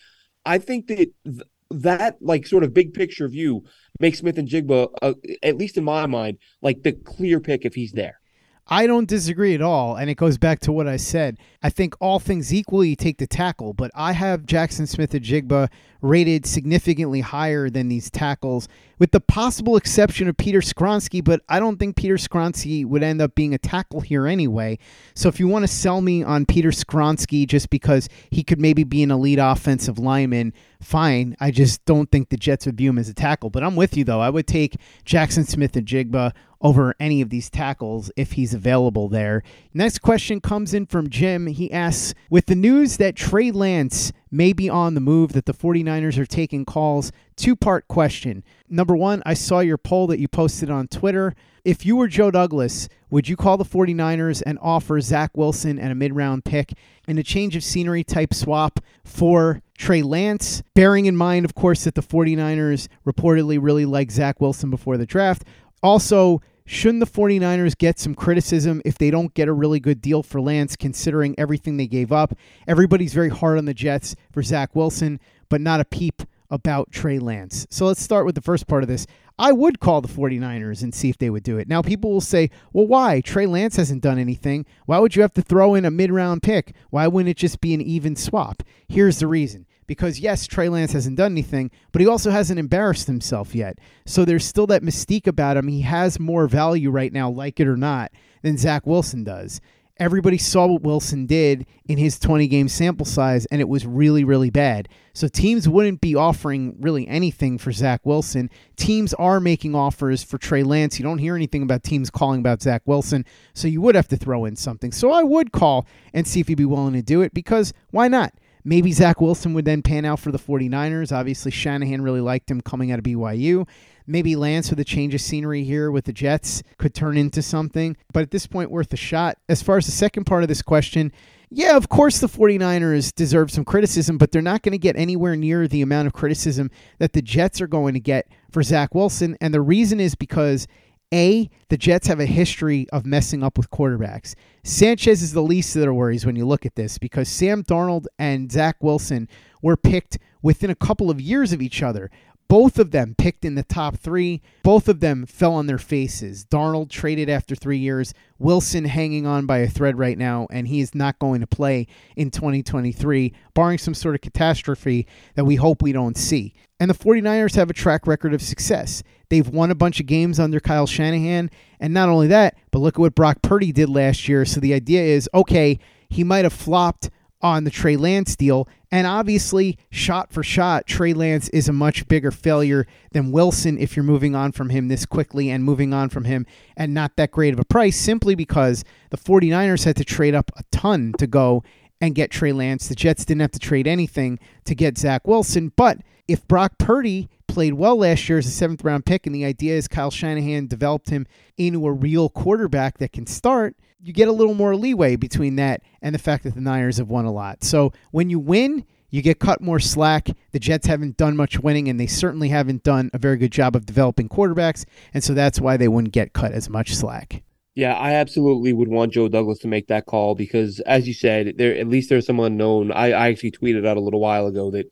I 0.45 0.57
think 0.57 0.87
that 0.87 1.11
th- 1.23 1.41
that 1.71 2.17
like 2.21 2.45
sort 2.45 2.63
of 2.63 2.73
big 2.73 2.93
picture 2.93 3.27
view 3.27 3.63
makes 3.99 4.19
Smith-Njigba, 4.19 4.89
uh, 5.01 5.13
at 5.41 5.57
least 5.57 5.77
in 5.77 5.83
my 5.83 6.05
mind, 6.05 6.37
like 6.61 6.83
the 6.83 6.91
clear 6.91 7.39
pick 7.39 7.65
if 7.65 7.75
he's 7.75 7.93
there. 7.93 8.19
I 8.67 8.87
don't 8.87 9.07
disagree 9.07 9.53
at 9.53 9.61
all. 9.61 9.95
And 9.95 10.09
it 10.09 10.15
goes 10.15 10.39
back 10.39 10.59
to 10.61 10.71
what 10.71 10.87
I 10.87 10.97
said. 10.97 11.37
I 11.61 11.69
think 11.69 11.95
all 11.99 12.19
things 12.19 12.51
equally, 12.53 12.89
you 12.89 12.95
take 12.95 13.19
the 13.19 13.27
tackle, 13.27 13.73
but 13.73 13.91
I 13.93 14.11
have 14.13 14.47
Jackson 14.47 14.87
Smith-Njigba 14.87 15.69
rated 16.01 16.47
significantly 16.47 17.21
higher 17.21 17.69
than 17.69 17.89
these 17.89 18.09
tackles, 18.09 18.67
with 18.99 19.11
the 19.11 19.19
possible 19.19 19.75
exception 19.75 20.27
of 20.27 20.37
Peter 20.37 20.59
Skoronski, 20.59 21.23
but 21.23 21.41
I 21.49 21.59
don't 21.59 21.77
think 21.77 21.95
Peter 21.95 22.15
Skoronski 22.15 22.85
would 22.85 23.03
end 23.03 23.21
up 23.21 23.35
being 23.35 23.53
a 23.53 23.57
tackle 23.57 24.01
here 24.01 24.27
anyway. 24.27 24.77
So 25.13 25.29
if 25.29 25.39
you 25.39 25.47
want 25.47 25.63
to 25.63 25.67
sell 25.67 26.01
me 26.01 26.23
on 26.23 26.45
Peter 26.45 26.69
Skoronski 26.69 27.47
just 27.47 27.69
because 27.69 28.09
he 28.29 28.43
could 28.43 28.59
maybe 28.59 28.83
be 28.83 29.03
an 29.03 29.11
elite 29.11 29.39
offensive 29.41 29.99
lineman, 29.99 30.53
fine. 30.81 31.35
I 31.39 31.51
just 31.51 31.83
don't 31.85 32.11
think 32.11 32.29
the 32.29 32.37
Jets 32.37 32.65
would 32.65 32.77
view 32.77 32.89
him 32.89 32.99
as 32.99 33.09
a 33.09 33.13
tackle. 33.13 33.49
But 33.49 33.63
I'm 33.63 33.75
with 33.75 33.97
you, 33.97 34.03
though. 34.03 34.21
I 34.21 34.29
would 34.29 34.47
take 34.47 34.77
Jackson 35.03 35.43
Smith-Njigba 35.43 36.33
over 36.61 36.95
any 36.99 37.21
of 37.21 37.29
these 37.29 37.49
tackles 37.49 38.11
if 38.15 38.33
he's 38.33 38.53
available 38.53 39.07
there. 39.09 39.43
Next 39.73 39.99
question 39.99 40.41
comes 40.41 40.73
in 40.73 40.85
from 40.85 41.09
Jim. 41.09 41.47
He 41.47 41.71
asks 41.71 42.13
With 42.29 42.45
the 42.45 42.55
news 42.55 42.97
that 42.97 43.15
Trey 43.15 43.51
Lance 43.51 44.11
may 44.35 44.53
be 44.53 44.69
on 44.69 44.93
the 44.93 45.01
move, 45.01 45.33
that 45.33 45.45
the 45.45 45.53
49ers 45.53 46.17
are 46.17 46.25
taking 46.25 46.65
calls, 46.65 47.11
two 47.35 47.55
part 47.55 47.87
question. 47.87 48.43
Number 48.69 48.95
one, 48.95 49.23
I 49.25 49.33
saw 49.33 49.59
your 49.59 49.77
poll 49.77 50.07
that 50.07 50.19
you 50.19 50.27
posted 50.27 50.69
on 50.69 50.87
Twitter. 50.87 51.35
If 51.63 51.85
you 51.85 51.95
were 51.95 52.07
Joe 52.07 52.29
Douglas, 52.29 52.87
would 53.09 53.27
you 53.27 53.35
call 53.35 53.57
the 53.57 53.65
49ers 53.65 54.43
and 54.45 54.59
offer 54.61 54.99
Zach 55.01 55.35
Wilson 55.35 55.79
and 55.79 55.91
a 55.91 55.95
mid 55.95 56.15
round 56.15 56.45
pick 56.45 56.73
in 57.07 57.17
a 57.17 57.23
change 57.23 57.55
of 57.55 57.63
scenery 57.63 58.03
type 58.03 58.33
swap 58.33 58.79
for 59.03 59.61
Trey 59.77 60.01
Lance? 60.01 60.61
Bearing 60.75 61.05
in 61.05 61.15
mind, 61.15 61.45
of 61.45 61.55
course, 61.55 61.85
that 61.85 61.95
the 61.95 62.03
49ers 62.03 62.87
reportedly 63.05 63.57
really 63.59 63.85
like 63.85 64.11
Zach 64.11 64.39
Wilson 64.41 64.69
before 64.69 64.97
the 64.97 65.05
draft. 65.05 65.43
Also, 65.81 66.41
Shouldn't 66.67 66.99
the 66.99 67.05
49ers 67.05 67.77
get 67.77 67.99
some 67.99 68.15
criticism 68.15 68.81
if 68.83 68.97
they 68.97 69.11
don't 69.11 69.33
get 69.35 69.47
a 69.47 69.53
really 69.53 69.79
good 69.79 70.01
deal 70.01 70.23
for 70.23 70.41
Lance, 70.41 70.75
considering 70.75 71.35
everything 71.37 71.77
they 71.77 71.85
gave 71.85 72.11
up? 72.11 72.33
Everybody's 72.67 73.13
very 73.13 73.29
hard 73.29 73.59
on 73.59 73.65
the 73.65 73.73
Jets 73.73 74.15
for 74.31 74.41
Zach 74.41 74.75
Wilson, 74.75 75.19
but 75.47 75.61
not 75.61 75.79
a 75.79 75.85
peep 75.85 76.23
about 76.49 76.91
Trey 76.91 77.19
Lance. 77.19 77.67
So 77.69 77.85
let's 77.85 78.01
start 78.01 78.25
with 78.25 78.33
the 78.33 78.41
first 78.41 78.65
part 78.65 78.81
of 78.81 78.89
this. 78.89 79.05
I 79.37 79.51
would 79.51 79.79
call 79.79 80.01
the 80.01 80.07
49ers 80.07 80.81
and 80.81 80.93
see 80.93 81.09
if 81.09 81.17
they 81.17 81.29
would 81.29 81.43
do 81.43 81.57
it. 81.57 81.67
Now, 81.67 81.81
people 81.81 82.11
will 82.11 82.21
say, 82.21 82.49
well, 82.73 82.87
why? 82.87 83.21
Trey 83.21 83.45
Lance 83.45 83.75
hasn't 83.75 84.01
done 84.01 84.17
anything. 84.17 84.65
Why 84.85 84.97
would 84.97 85.15
you 85.15 85.21
have 85.21 85.33
to 85.33 85.41
throw 85.41 85.75
in 85.75 85.85
a 85.85 85.91
mid 85.91 86.11
round 86.11 86.41
pick? 86.41 86.73
Why 86.89 87.07
wouldn't 87.07 87.29
it 87.29 87.37
just 87.37 87.61
be 87.61 87.73
an 87.73 87.81
even 87.81 88.15
swap? 88.15 88.63
Here's 88.87 89.19
the 89.19 89.27
reason 89.27 89.67
because 89.87 90.19
yes, 90.19 90.47
Trey 90.47 90.69
Lance 90.69 90.93
hasn't 90.93 91.17
done 91.17 91.31
anything, 91.31 91.71
but 91.91 92.01
he 92.01 92.07
also 92.07 92.31
hasn't 92.31 92.59
embarrassed 92.59 93.07
himself 93.07 93.55
yet. 93.55 93.79
So 94.05 94.25
there's 94.25 94.45
still 94.45 94.67
that 94.67 94.83
mystique 94.83 95.27
about 95.27 95.57
him. 95.57 95.67
He 95.67 95.81
has 95.81 96.19
more 96.19 96.47
value 96.47 96.89
right 96.89 97.13
now, 97.13 97.29
like 97.29 97.59
it 97.59 97.67
or 97.67 97.77
not, 97.77 98.11
than 98.41 98.57
Zach 98.57 98.85
Wilson 98.85 99.23
does. 99.23 99.61
Everybody 99.97 100.37
saw 100.37 100.67
what 100.67 100.81
Wilson 100.81 101.25
did 101.25 101.65
in 101.85 101.97
his 101.97 102.19
20 102.19 102.47
game 102.47 102.67
sample 102.67 103.05
size, 103.05 103.45
and 103.45 103.61
it 103.61 103.69
was 103.69 103.85
really, 103.85 104.25
really 104.25 104.49
bad. 104.49 104.89
So 105.13 105.29
teams 105.29 105.69
wouldn't 105.69 106.01
be 106.01 106.15
offering 106.15 106.75
really 106.81 107.07
anything 107.07 107.57
for 107.57 107.71
Zach 107.71 108.05
Wilson. 108.05 108.49
Teams 108.75 109.13
are 109.13 109.39
making 109.39 109.73
offers 109.73 110.21
for 110.21 110.37
Trey 110.37 110.63
Lance. 110.63 110.99
You 110.99 111.03
don't 111.03 111.19
hear 111.19 111.33
anything 111.33 111.63
about 111.63 111.83
teams 111.83 112.09
calling 112.09 112.41
about 112.41 112.61
Zach 112.61 112.81
Wilson, 112.85 113.23
so 113.53 113.69
you 113.69 113.79
would 113.79 113.95
have 113.95 114.09
to 114.09 114.17
throw 114.17 114.43
in 114.43 114.57
something. 114.57 114.91
So 114.91 115.11
I 115.11 115.23
would 115.23 115.53
call 115.53 115.87
and 116.13 116.27
see 116.27 116.41
if 116.41 116.49
he'd 116.49 116.55
be 116.55 116.65
willing 116.65 116.93
to 116.93 117.01
do 117.01 117.21
it 117.21 117.33
because 117.33 117.71
why 117.91 118.09
not? 118.09 118.33
Maybe 118.67 118.91
Zach 118.91 119.21
Wilson 119.21 119.53
would 119.53 119.65
then 119.65 119.83
pan 119.83 120.05
out 120.05 120.19
for 120.19 120.31
the 120.31 120.39
49ers. 120.39 121.15
Obviously, 121.15 121.51
Shanahan 121.51 122.01
really 122.01 122.19
liked 122.19 122.49
him 122.49 122.61
coming 122.61 122.91
out 122.91 122.97
of 122.97 123.05
BYU. 123.05 123.67
Maybe 124.07 124.35
Lance 124.35 124.71
with 124.71 124.79
a 124.79 124.83
change 124.83 125.13
of 125.13 125.21
scenery 125.21 125.63
here 125.63 125.91
with 125.91 126.05
the 126.05 126.13
Jets 126.13 126.63
could 126.79 126.95
turn 126.95 127.15
into 127.15 127.43
something. 127.43 127.95
But 128.11 128.23
at 128.23 128.31
this 128.31 128.47
point, 128.47 128.71
worth 128.71 128.91
a 128.91 128.97
shot. 128.97 129.37
As 129.47 129.61
far 129.61 129.77
as 129.77 129.85
the 129.85 129.91
second 129.91 130.25
part 130.25 130.41
of 130.41 130.49
this 130.49 130.63
question, 130.63 131.11
yeah, 131.51 131.77
of 131.77 131.89
course 131.89 132.19
the 132.19 132.27
49ers 132.27 133.13
deserve 133.13 133.51
some 133.51 133.65
criticism, 133.65 134.17
but 134.17 134.31
they're 134.31 134.41
not 134.41 134.63
going 134.63 134.71
to 134.71 134.79
get 134.79 134.95
anywhere 134.95 135.35
near 135.35 135.67
the 135.67 135.83
amount 135.83 136.07
of 136.07 136.13
criticism 136.13 136.71
that 136.97 137.13
the 137.13 137.21
Jets 137.21 137.61
are 137.61 137.67
going 137.67 137.93
to 137.93 137.99
get 137.99 138.27
for 138.51 138.63
Zach 138.63 138.95
Wilson. 138.95 139.37
And 139.41 139.53
the 139.53 139.61
reason 139.61 139.99
is 139.99 140.15
because 140.15 140.67
a, 141.15 141.49
the 141.69 141.77
Jets 141.77 142.07
have 142.07 142.19
a 142.19 142.25
history 142.25 142.87
of 142.91 143.05
messing 143.05 143.41
up 143.41 143.57
with 143.57 143.71
quarterbacks. 143.71 144.35
Sanchez 144.63 145.23
is 145.23 145.31
the 145.31 145.41
least 145.41 145.75
of 145.75 145.81
their 145.81 145.93
worries 145.93 146.25
when 146.25 146.35
you 146.35 146.45
look 146.45 146.65
at 146.65 146.75
this 146.75 146.97
because 146.97 147.29
Sam 147.29 147.63
Darnold 147.63 148.05
and 148.19 148.51
Zach 148.51 148.83
Wilson 148.83 149.29
were 149.61 149.77
picked 149.77 150.19
within 150.41 150.69
a 150.69 150.75
couple 150.75 151.09
of 151.09 151.21
years 151.21 151.53
of 151.53 151.61
each 151.61 151.81
other. 151.81 152.11
Both 152.47 152.77
of 152.77 152.91
them 152.91 153.15
picked 153.17 153.43
in 153.43 153.55
the 153.55 153.63
top 153.63 153.97
three. 153.97 154.41
Both 154.61 154.87
of 154.87 154.99
them 154.99 155.25
fell 155.25 155.53
on 155.53 155.65
their 155.65 155.79
faces. 155.79 156.45
Darnold 156.45 156.89
traded 156.89 157.29
after 157.29 157.55
three 157.55 157.79
years. 157.79 158.13
Wilson 158.37 158.85
hanging 158.85 159.25
on 159.25 159.45
by 159.45 159.59
a 159.59 159.67
thread 159.67 159.97
right 159.97 160.17
now, 160.17 160.47
and 160.51 160.67
he 160.67 160.79
is 160.79 160.93
not 160.93 161.17
going 161.17 161.41
to 161.41 161.47
play 161.47 161.87
in 162.15 162.29
2023, 162.29 163.33
barring 163.55 163.77
some 163.77 163.95
sort 163.95 164.13
of 164.13 164.21
catastrophe 164.21 165.07
that 165.33 165.45
we 165.45 165.55
hope 165.55 165.81
we 165.81 165.91
don't 165.91 166.17
see. 166.17 166.53
And 166.79 166.89
the 166.89 166.93
49ers 166.93 167.55
have 167.55 167.69
a 167.69 167.73
track 167.73 168.05
record 168.05 168.33
of 168.33 168.41
success. 168.41 169.01
They've 169.29 169.47
won 169.47 169.71
a 169.71 169.75
bunch 169.75 169.99
of 169.99 170.05
games 170.05 170.39
under 170.39 170.59
Kyle 170.59 170.87
Shanahan. 170.87 171.49
And 171.79 171.93
not 171.93 172.09
only 172.09 172.27
that, 172.27 172.57
but 172.71 172.79
look 172.79 172.95
at 172.95 172.99
what 172.99 173.15
Brock 173.15 173.41
Purdy 173.41 173.71
did 173.71 173.89
last 173.89 174.27
year. 174.27 174.45
So 174.45 174.59
the 174.59 174.73
idea 174.73 175.01
is 175.01 175.29
okay, 175.33 175.79
he 176.09 176.23
might 176.23 176.45
have 176.45 176.53
flopped 176.53 177.09
on 177.41 177.63
the 177.63 177.71
Trey 177.71 177.95
Lance 177.95 178.35
deal. 178.35 178.67
And 178.91 179.05
obviously, 179.05 179.77
shot 179.91 180.31
for 180.31 180.41
shot, 180.41 180.87
Trey 180.87 181.13
Lance 181.13 181.49
is 181.49 181.67
a 181.67 181.73
much 181.73 182.07
bigger 182.07 182.31
failure 182.31 182.87
than 183.11 183.31
Wilson 183.31 183.77
if 183.77 183.95
you're 183.95 184.03
moving 184.03 184.35
on 184.35 184.51
from 184.51 184.69
him 184.69 184.87
this 184.87 185.05
quickly 185.05 185.49
and 185.49 185.63
moving 185.63 185.93
on 185.93 186.09
from 186.09 186.23
him 186.23 186.45
at 186.77 186.89
not 186.89 187.15
that 187.17 187.31
great 187.31 187.53
of 187.53 187.59
a 187.59 187.65
price, 187.65 187.97
simply 187.97 188.35
because 188.35 188.83
the 189.11 189.17
49ers 189.17 189.83
had 189.83 189.95
to 189.97 190.05
trade 190.05 190.33
up 190.33 190.49
a 190.57 190.63
ton 190.71 191.13
to 191.17 191.27
go 191.27 191.61
and 192.01 192.15
get 192.15 192.31
Trey 192.31 192.51
Lance. 192.51 192.87
The 192.87 192.95
Jets 192.95 193.25
didn't 193.25 193.41
have 193.41 193.51
to 193.51 193.59
trade 193.59 193.87
anything 193.87 194.39
to 194.65 194.73
get 194.73 194.97
Zach 194.97 195.27
Wilson. 195.27 195.71
But 195.75 195.99
if 196.27 196.47
Brock 196.47 196.77
Purdy 196.77 197.29
played 197.47 197.73
well 197.73 197.97
last 197.97 198.27
year 198.27 198.37
as 198.37 198.45
a 198.45 198.51
seventh 198.51 198.83
round 198.83 199.05
pick, 199.05 199.25
and 199.25 199.35
the 199.35 199.45
idea 199.45 199.75
is 199.75 199.87
Kyle 199.87 200.11
Shanahan 200.11 200.67
developed 200.67 201.09
him 201.09 201.25
into 201.57 201.85
a 201.87 201.91
real 201.91 202.29
quarterback 202.29 202.97
that 202.99 203.11
can 203.11 203.25
start, 203.25 203.75
you 204.05 204.13
get 204.13 204.27
a 204.27 204.31
little 204.31 204.53
more 204.53 204.75
leeway 204.75 205.15
between 205.15 205.55
that 205.55 205.81
and 206.01 206.13
the 206.13 206.19
fact 206.19 206.43
that 206.43 206.53
the 206.53 206.61
Niners 206.61 206.97
have 206.97 207.09
won 207.09 207.25
a 207.25 207.31
lot. 207.31 207.63
So 207.63 207.91
when 208.11 208.29
you 208.29 208.37
win, 208.37 208.85
you 209.09 209.21
get 209.21 209.39
cut 209.39 209.61
more 209.61 209.79
slack. 209.79 210.29
The 210.51 210.59
Jets 210.59 210.87
haven't 210.87 211.17
done 211.17 211.35
much 211.35 211.59
winning, 211.59 211.87
and 211.87 211.99
they 211.99 212.05
certainly 212.05 212.49
haven't 212.49 212.83
done 212.83 213.09
a 213.13 213.17
very 213.17 213.37
good 213.37 213.51
job 213.51 213.75
of 213.75 213.85
developing 213.85 214.29
quarterbacks. 214.29 214.85
And 215.13 215.23
so 215.23 215.33
that's 215.33 215.59
why 215.59 215.77
they 215.77 215.87
wouldn't 215.87 216.13
get 216.13 216.33
cut 216.33 216.51
as 216.51 216.69
much 216.69 216.95
slack. 216.95 217.41
Yeah, 217.75 217.93
I 217.93 218.13
absolutely 218.13 218.73
would 218.73 218.87
want 218.87 219.13
Joe 219.13 219.27
Douglas 219.27 219.59
to 219.59 219.67
make 219.67 219.87
that 219.87 220.05
call 220.05 220.35
because, 220.35 220.79
as 220.81 221.07
you 221.07 221.13
said, 221.13 221.55
there 221.57 221.75
at 221.75 221.87
least 221.87 222.09
there's 222.09 222.25
some 222.25 222.39
unknown. 222.39 222.91
I, 222.91 223.11
I 223.11 223.29
actually 223.29 223.51
tweeted 223.51 223.85
out 223.85 223.97
a 223.97 224.01
little 224.01 224.21
while 224.21 224.47
ago 224.47 224.71
that 224.71 224.85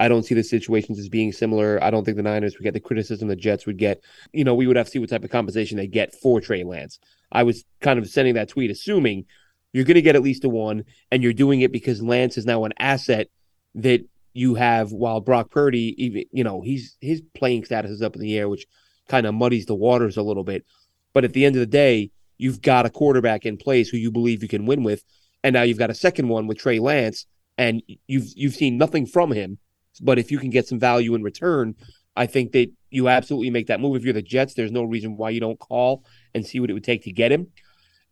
I 0.00 0.08
don't 0.08 0.22
see 0.22 0.34
the 0.34 0.42
situations 0.42 0.98
as 0.98 1.10
being 1.10 1.30
similar. 1.30 1.78
I 1.84 1.90
don't 1.90 2.06
think 2.06 2.16
the 2.16 2.22
Niners 2.22 2.56
would 2.56 2.64
get 2.64 2.72
the 2.72 2.80
criticism 2.80 3.28
the 3.28 3.36
Jets 3.36 3.66
would 3.66 3.76
get. 3.76 4.02
You 4.32 4.44
know, 4.44 4.54
we 4.54 4.66
would 4.66 4.76
have 4.76 4.86
to 4.86 4.92
see 4.92 4.98
what 4.98 5.10
type 5.10 5.24
of 5.24 5.30
compensation 5.30 5.76
they 5.76 5.86
get 5.86 6.14
for 6.14 6.40
Trey 6.40 6.64
Lance. 6.64 6.98
I 7.30 7.42
was 7.42 7.66
kind 7.82 7.98
of 7.98 8.08
sending 8.08 8.32
that 8.34 8.48
tweet 8.48 8.70
assuming 8.70 9.26
you're 9.74 9.84
going 9.84 9.96
to 9.96 10.02
get 10.02 10.16
at 10.16 10.22
least 10.22 10.44
a 10.44 10.48
one, 10.48 10.84
and 11.10 11.22
you're 11.22 11.34
doing 11.34 11.60
it 11.60 11.70
because 11.70 12.02
Lance 12.02 12.38
is 12.38 12.46
now 12.46 12.64
an 12.64 12.72
asset 12.78 13.28
that 13.74 14.00
you 14.32 14.54
have 14.54 14.90
while 14.90 15.20
Brock 15.20 15.50
Purdy, 15.50 15.94
even 16.02 16.24
you 16.32 16.44
know, 16.44 16.62
he's 16.62 16.96
his 17.02 17.22
playing 17.34 17.66
status 17.66 17.90
is 17.90 18.00
up 18.00 18.16
in 18.16 18.22
the 18.22 18.38
air, 18.38 18.48
which 18.48 18.66
kind 19.06 19.26
of 19.26 19.34
muddies 19.34 19.66
the 19.66 19.74
waters 19.74 20.16
a 20.16 20.22
little 20.22 20.44
bit. 20.44 20.64
But 21.12 21.24
at 21.24 21.34
the 21.34 21.44
end 21.44 21.56
of 21.56 21.60
the 21.60 21.66
day, 21.66 22.10
you've 22.38 22.62
got 22.62 22.86
a 22.86 22.90
quarterback 22.90 23.44
in 23.44 23.58
place 23.58 23.90
who 23.90 23.98
you 23.98 24.10
believe 24.10 24.42
you 24.42 24.48
can 24.48 24.64
win 24.64 24.82
with, 24.82 25.04
and 25.44 25.52
now 25.52 25.62
you've 25.62 25.78
got 25.78 25.90
a 25.90 25.94
second 25.94 26.28
one 26.28 26.46
with 26.46 26.56
Trey 26.56 26.78
Lance, 26.78 27.26
and 27.58 27.82
you've 28.06 28.28
you've 28.34 28.54
seen 28.54 28.78
nothing 28.78 29.04
from 29.04 29.30
him 29.30 29.58
but 30.00 30.18
if 30.18 30.30
you 30.30 30.38
can 30.38 30.50
get 30.50 30.66
some 30.66 30.78
value 30.78 31.14
in 31.14 31.22
return, 31.22 31.74
I 32.16 32.26
think 32.26 32.52
that 32.52 32.70
you 32.90 33.08
absolutely 33.08 33.50
make 33.50 33.68
that 33.68 33.80
move. 33.80 33.96
If 33.96 34.04
you're 34.04 34.12
the 34.12 34.22
Jets, 34.22 34.54
there's 34.54 34.72
no 34.72 34.82
reason 34.84 35.16
why 35.16 35.30
you 35.30 35.40
don't 35.40 35.58
call 35.58 36.04
and 36.34 36.44
see 36.44 36.60
what 36.60 36.70
it 36.70 36.74
would 36.74 36.84
take 36.84 37.04
to 37.04 37.12
get 37.12 37.32
him. 37.32 37.48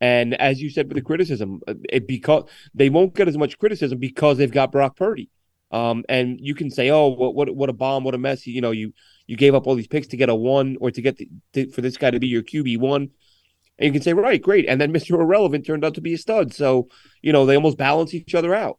And 0.00 0.34
as 0.34 0.62
you 0.62 0.70
said 0.70 0.86
with 0.86 0.96
the 0.96 1.02
criticism, 1.02 1.60
uh, 1.66 1.74
it 1.88 2.06
because 2.06 2.44
they 2.74 2.88
won't 2.88 3.14
get 3.14 3.28
as 3.28 3.36
much 3.36 3.58
criticism 3.58 3.98
because 3.98 4.38
they've 4.38 4.50
got 4.50 4.70
Brock 4.70 4.96
Purdy. 4.96 5.28
Um, 5.70 6.04
and 6.08 6.38
you 6.40 6.54
can 6.54 6.70
say, 6.70 6.90
"Oh, 6.90 7.08
what 7.08 7.34
what 7.34 7.54
what 7.54 7.68
a 7.68 7.74
bomb! 7.74 8.04
What 8.04 8.14
a 8.14 8.18
mess!" 8.18 8.46
You 8.46 8.60
know, 8.60 8.70
you 8.70 8.94
you 9.26 9.36
gave 9.36 9.54
up 9.54 9.66
all 9.66 9.74
these 9.74 9.86
picks 9.86 10.06
to 10.08 10.16
get 10.16 10.30
a 10.30 10.34
one 10.34 10.78
or 10.80 10.90
to 10.90 11.02
get 11.02 11.18
the, 11.18 11.28
to, 11.52 11.70
for 11.70 11.82
this 11.82 11.98
guy 11.98 12.10
to 12.10 12.20
be 12.20 12.28
your 12.28 12.42
QB 12.42 12.78
one. 12.78 13.10
And 13.78 13.86
you 13.86 13.92
can 13.92 14.00
say, 14.00 14.14
"Right, 14.14 14.40
great." 14.40 14.66
And 14.66 14.80
then 14.80 14.92
Mr. 14.94 15.20
Irrelevant 15.20 15.66
turned 15.66 15.84
out 15.84 15.94
to 15.94 16.00
be 16.00 16.14
a 16.14 16.18
stud. 16.18 16.54
So 16.54 16.88
you 17.20 17.32
know 17.32 17.44
they 17.44 17.56
almost 17.56 17.76
balance 17.76 18.14
each 18.14 18.34
other 18.34 18.54
out. 18.54 18.78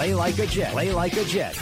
Play 0.00 0.14
like 0.14 0.38
a 0.38 0.46
Jet. 0.46 0.72
Play 0.72 0.92
like 0.92 1.14
a 1.18 1.24
Jet. 1.24 1.60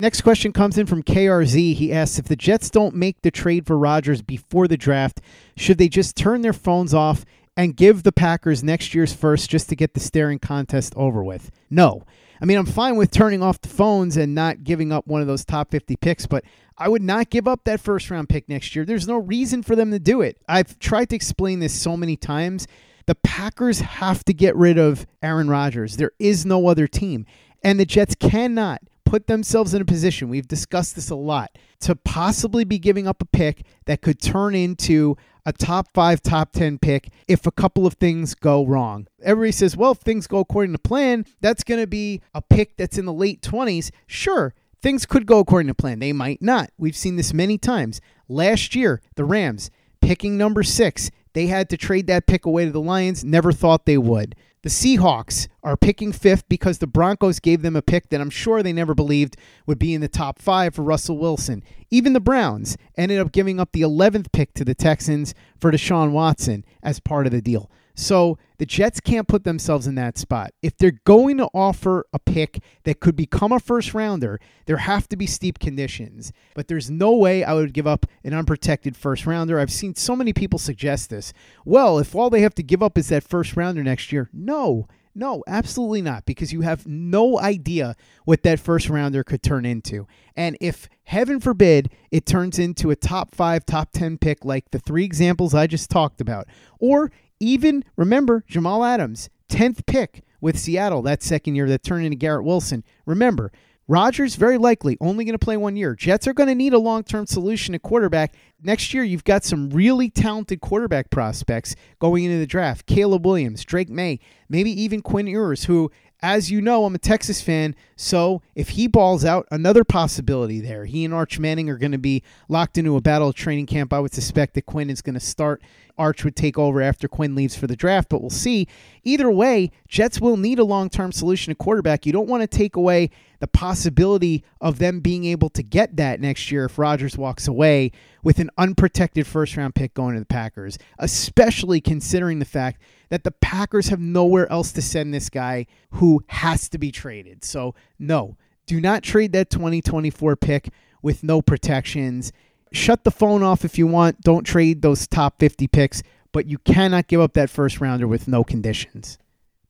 Next 0.00 0.22
question 0.22 0.50
comes 0.50 0.78
in 0.78 0.86
from 0.86 1.02
KRZ. 1.02 1.74
He 1.74 1.92
asks 1.92 2.18
if 2.18 2.24
the 2.24 2.34
Jets 2.34 2.70
don't 2.70 2.94
make 2.94 3.20
the 3.20 3.30
trade 3.30 3.66
for 3.66 3.76
Rodgers 3.76 4.22
before 4.22 4.66
the 4.66 4.78
draft, 4.78 5.20
should 5.58 5.76
they 5.76 5.90
just 5.90 6.16
turn 6.16 6.40
their 6.40 6.54
phones 6.54 6.94
off 6.94 7.26
and 7.58 7.76
give 7.76 8.02
the 8.02 8.12
Packers 8.12 8.64
next 8.64 8.94
year's 8.94 9.12
first 9.12 9.50
just 9.50 9.68
to 9.68 9.76
get 9.76 9.92
the 9.92 10.00
staring 10.00 10.38
contest 10.38 10.94
over 10.96 11.22
with? 11.22 11.50
No. 11.68 12.06
I 12.40 12.46
mean, 12.46 12.56
I'm 12.56 12.64
fine 12.64 12.96
with 12.96 13.10
turning 13.10 13.42
off 13.42 13.60
the 13.60 13.68
phones 13.68 14.16
and 14.16 14.34
not 14.34 14.64
giving 14.64 14.90
up 14.90 15.06
one 15.06 15.20
of 15.20 15.26
those 15.26 15.44
top 15.44 15.70
50 15.70 15.96
picks, 15.96 16.24
but 16.24 16.44
I 16.78 16.88
would 16.88 17.02
not 17.02 17.28
give 17.28 17.46
up 17.46 17.64
that 17.64 17.78
first 17.78 18.10
round 18.10 18.30
pick 18.30 18.48
next 18.48 18.74
year. 18.74 18.86
There's 18.86 19.06
no 19.06 19.18
reason 19.18 19.62
for 19.62 19.76
them 19.76 19.90
to 19.90 19.98
do 19.98 20.22
it. 20.22 20.38
I've 20.48 20.78
tried 20.78 21.10
to 21.10 21.16
explain 21.16 21.60
this 21.60 21.78
so 21.78 21.94
many 21.94 22.16
times. 22.16 22.66
The 23.04 23.16
Packers 23.16 23.80
have 23.80 24.24
to 24.24 24.32
get 24.32 24.54
rid 24.56 24.78
of 24.78 25.06
Aaron 25.20 25.50
Rodgers. 25.50 25.96
There 25.96 26.12
is 26.18 26.46
no 26.46 26.68
other 26.68 26.86
team. 26.86 27.26
And 27.62 27.78
the 27.78 27.86
Jets 27.86 28.14
cannot 28.14 28.82
put 29.10 29.26
themselves 29.26 29.74
in 29.74 29.82
a 29.82 29.84
position, 29.84 30.28
we've 30.28 30.46
discussed 30.46 30.94
this 30.94 31.10
a 31.10 31.16
lot, 31.16 31.58
to 31.80 31.96
possibly 31.96 32.62
be 32.62 32.78
giving 32.78 33.08
up 33.08 33.20
a 33.20 33.24
pick 33.24 33.64
that 33.86 34.02
could 34.02 34.20
turn 34.20 34.54
into 34.54 35.16
a 35.44 35.52
top 35.52 35.88
five, 35.92 36.22
top 36.22 36.52
10 36.52 36.78
pick 36.78 37.10
if 37.26 37.44
a 37.44 37.50
couple 37.50 37.88
of 37.88 37.94
things 37.94 38.36
go 38.36 38.64
wrong. 38.64 39.08
Everybody 39.20 39.50
says, 39.50 39.76
well, 39.76 39.92
if 39.92 39.98
things 39.98 40.28
go 40.28 40.38
according 40.38 40.72
to 40.74 40.78
plan, 40.78 41.24
that's 41.40 41.64
going 41.64 41.80
to 41.80 41.88
be 41.88 42.22
a 42.32 42.40
pick 42.40 42.76
that's 42.76 42.98
in 42.98 43.04
the 43.04 43.12
late 43.12 43.42
20s. 43.42 43.90
Sure, 44.06 44.54
things 44.80 45.06
could 45.06 45.26
go 45.26 45.40
according 45.40 45.68
to 45.68 45.74
plan. 45.74 45.98
They 45.98 46.12
might 46.12 46.40
not. 46.40 46.70
We've 46.78 46.96
seen 46.96 47.16
this 47.16 47.34
many 47.34 47.58
times. 47.58 48.00
Last 48.28 48.76
year, 48.76 49.02
the 49.16 49.24
Rams 49.24 49.72
picking 50.00 50.38
number 50.38 50.62
six, 50.62 51.10
they 51.32 51.46
had 51.46 51.68
to 51.70 51.76
trade 51.76 52.06
that 52.06 52.26
pick 52.26 52.46
away 52.46 52.64
to 52.64 52.70
the 52.70 52.80
Lions. 52.80 53.24
Never 53.24 53.50
thought 53.50 53.86
they 53.86 53.98
would. 53.98 54.36
The 54.62 54.68
Seahawks 54.68 55.48
are 55.62 55.74
picking 55.74 56.12
fifth 56.12 56.46
because 56.46 56.78
the 56.78 56.86
Broncos 56.86 57.40
gave 57.40 57.62
them 57.62 57.76
a 57.76 57.80
pick 57.80 58.10
that 58.10 58.20
I'm 58.20 58.28
sure 58.28 58.62
they 58.62 58.74
never 58.74 58.94
believed 58.94 59.38
would 59.66 59.78
be 59.78 59.94
in 59.94 60.02
the 60.02 60.08
top 60.08 60.38
five 60.38 60.74
for 60.74 60.82
Russell 60.82 61.16
Wilson. 61.16 61.62
Even 61.90 62.12
the 62.12 62.20
Browns 62.20 62.76
ended 62.94 63.20
up 63.20 63.32
giving 63.32 63.58
up 63.58 63.72
the 63.72 63.80
11th 63.80 64.32
pick 64.32 64.52
to 64.52 64.64
the 64.66 64.74
Texans 64.74 65.32
for 65.58 65.72
Deshaun 65.72 66.10
Watson 66.12 66.66
as 66.82 67.00
part 67.00 67.24
of 67.24 67.32
the 67.32 67.40
deal. 67.40 67.70
So 67.94 68.38
the 68.58 68.66
Jets 68.66 69.00
can't 69.00 69.28
put 69.28 69.44
themselves 69.44 69.86
in 69.86 69.94
that 69.96 70.18
spot. 70.18 70.52
If 70.62 70.76
they're 70.76 71.00
going 71.04 71.38
to 71.38 71.48
offer 71.54 72.06
a 72.12 72.18
pick 72.18 72.62
that 72.84 73.00
could 73.00 73.16
become 73.16 73.52
a 73.52 73.60
first 73.60 73.94
rounder, 73.94 74.40
there 74.66 74.78
have 74.78 75.08
to 75.08 75.16
be 75.16 75.26
steep 75.26 75.58
conditions. 75.58 76.32
But 76.54 76.68
there's 76.68 76.90
no 76.90 77.14
way 77.16 77.44
I 77.44 77.54
would 77.54 77.72
give 77.72 77.86
up 77.86 78.06
an 78.24 78.34
unprotected 78.34 78.96
first 78.96 79.26
rounder. 79.26 79.58
I've 79.58 79.72
seen 79.72 79.94
so 79.94 80.14
many 80.14 80.32
people 80.32 80.58
suggest 80.58 81.10
this. 81.10 81.32
Well, 81.64 81.98
if 81.98 82.14
all 82.14 82.30
they 82.30 82.42
have 82.42 82.54
to 82.56 82.62
give 82.62 82.82
up 82.82 82.96
is 82.98 83.08
that 83.08 83.24
first 83.24 83.56
rounder 83.56 83.82
next 83.82 84.12
year, 84.12 84.28
no. 84.32 84.86
No, 85.14 85.42
absolutely 85.48 86.02
not, 86.02 86.24
because 86.24 86.52
you 86.52 86.60
have 86.60 86.86
no 86.86 87.38
idea 87.40 87.96
what 88.24 88.44
that 88.44 88.60
first 88.60 88.88
rounder 88.88 89.24
could 89.24 89.42
turn 89.42 89.66
into. 89.66 90.06
And 90.36 90.56
if, 90.60 90.88
heaven 91.04 91.40
forbid, 91.40 91.90
it 92.12 92.26
turns 92.26 92.60
into 92.60 92.90
a 92.90 92.96
top 92.96 93.34
five, 93.34 93.66
top 93.66 93.90
10 93.92 94.18
pick 94.18 94.44
like 94.44 94.70
the 94.70 94.78
three 94.78 95.04
examples 95.04 95.52
I 95.52 95.66
just 95.66 95.90
talked 95.90 96.20
about, 96.20 96.46
or 96.78 97.10
even, 97.40 97.84
remember, 97.96 98.44
Jamal 98.46 98.84
Adams, 98.84 99.30
10th 99.48 99.86
pick 99.86 100.22
with 100.40 100.58
Seattle 100.58 101.02
that 101.02 101.22
second 101.22 101.54
year 101.54 101.68
that 101.68 101.82
turned 101.82 102.04
into 102.04 102.16
Garrett 102.16 102.44
Wilson. 102.44 102.84
Remember, 103.06 103.50
Rodgers 103.90 104.36
very 104.36 104.56
likely 104.56 104.96
only 105.00 105.24
going 105.24 105.36
to 105.36 105.44
play 105.44 105.56
one 105.56 105.74
year. 105.74 105.96
Jets 105.96 106.28
are 106.28 106.32
going 106.32 106.48
to 106.48 106.54
need 106.54 106.72
a 106.72 106.78
long-term 106.78 107.26
solution 107.26 107.74
at 107.74 107.82
quarterback. 107.82 108.34
Next 108.62 108.94
year, 108.94 109.02
you've 109.02 109.24
got 109.24 109.42
some 109.42 109.68
really 109.70 110.08
talented 110.08 110.60
quarterback 110.60 111.10
prospects 111.10 111.74
going 111.98 112.22
into 112.22 112.38
the 112.38 112.46
draft. 112.46 112.86
Caleb 112.86 113.26
Williams, 113.26 113.64
Drake 113.64 113.88
Maye, 113.88 114.20
maybe 114.48 114.70
even 114.80 115.02
Quinn 115.02 115.26
Ewers, 115.26 115.64
who, 115.64 115.90
as 116.22 116.52
you 116.52 116.60
know, 116.60 116.84
I'm 116.84 116.94
a 116.94 116.98
Texas 116.98 117.42
fan. 117.42 117.74
So 117.96 118.42
if 118.54 118.70
he 118.70 118.86
balls 118.86 119.24
out, 119.24 119.48
another 119.50 119.82
possibility 119.82 120.60
there. 120.60 120.84
He 120.84 121.04
and 121.04 121.12
Arch 121.12 121.40
Manning 121.40 121.68
are 121.68 121.78
going 121.78 121.90
to 121.90 121.98
be 121.98 122.22
locked 122.48 122.78
into 122.78 122.96
a 122.96 123.00
battle 123.00 123.30
of 123.30 123.34
training 123.34 123.66
camp. 123.66 123.92
I 123.92 123.98
would 123.98 124.14
suspect 124.14 124.54
that 124.54 124.66
Quinn 124.66 124.88
is 124.88 125.02
going 125.02 125.14
to 125.14 125.20
start 125.20 125.62
Arch 126.00 126.24
would 126.24 126.34
take 126.34 126.58
over 126.58 126.80
after 126.80 127.06
Quinn 127.06 127.34
leaves 127.34 127.54
for 127.54 127.66
the 127.66 127.76
draft, 127.76 128.08
but 128.08 128.22
we'll 128.22 128.30
see. 128.30 128.66
Either 129.04 129.30
way, 129.30 129.70
Jets 129.86 130.18
will 130.18 130.38
need 130.38 130.58
a 130.58 130.64
long 130.64 130.88
term 130.88 131.12
solution 131.12 131.50
at 131.50 131.58
quarterback. 131.58 132.06
You 132.06 132.12
don't 132.12 132.26
want 132.26 132.42
to 132.42 132.46
take 132.46 132.74
away 132.74 133.10
the 133.38 133.46
possibility 133.46 134.42
of 134.62 134.78
them 134.78 135.00
being 135.00 135.24
able 135.26 135.50
to 135.50 135.62
get 135.62 135.96
that 135.96 136.20
next 136.20 136.50
year 136.50 136.64
if 136.64 136.78
Rodgers 136.78 137.18
walks 137.18 137.46
away 137.46 137.92
with 138.22 138.38
an 138.38 138.50
unprotected 138.56 139.26
first 139.26 139.56
round 139.56 139.74
pick 139.74 139.92
going 139.92 140.14
to 140.14 140.20
the 140.20 140.26
Packers, 140.26 140.78
especially 140.98 141.82
considering 141.82 142.38
the 142.38 142.44
fact 142.46 142.80
that 143.10 143.22
the 143.22 143.30
Packers 143.30 143.88
have 143.88 144.00
nowhere 144.00 144.50
else 144.50 144.72
to 144.72 144.82
send 144.82 145.12
this 145.12 145.28
guy 145.28 145.66
who 145.92 146.24
has 146.28 146.68
to 146.70 146.78
be 146.78 146.90
traded. 146.90 147.44
So, 147.44 147.74
no, 147.98 148.36
do 148.66 148.80
not 148.80 149.02
trade 149.02 149.32
that 149.32 149.50
2024 149.50 150.36
pick 150.36 150.70
with 151.02 151.22
no 151.22 151.42
protections. 151.42 152.32
Shut 152.72 153.04
the 153.04 153.10
phone 153.10 153.42
off 153.42 153.64
if 153.64 153.78
you 153.78 153.86
want. 153.86 154.20
Don't 154.20 154.44
trade 154.44 154.82
those 154.82 155.06
top 155.06 155.38
50 155.40 155.66
picks, 155.68 156.02
but 156.32 156.46
you 156.46 156.58
cannot 156.58 157.08
give 157.08 157.20
up 157.20 157.32
that 157.34 157.50
first 157.50 157.80
rounder 157.80 158.06
with 158.06 158.28
no 158.28 158.44
conditions. 158.44 159.18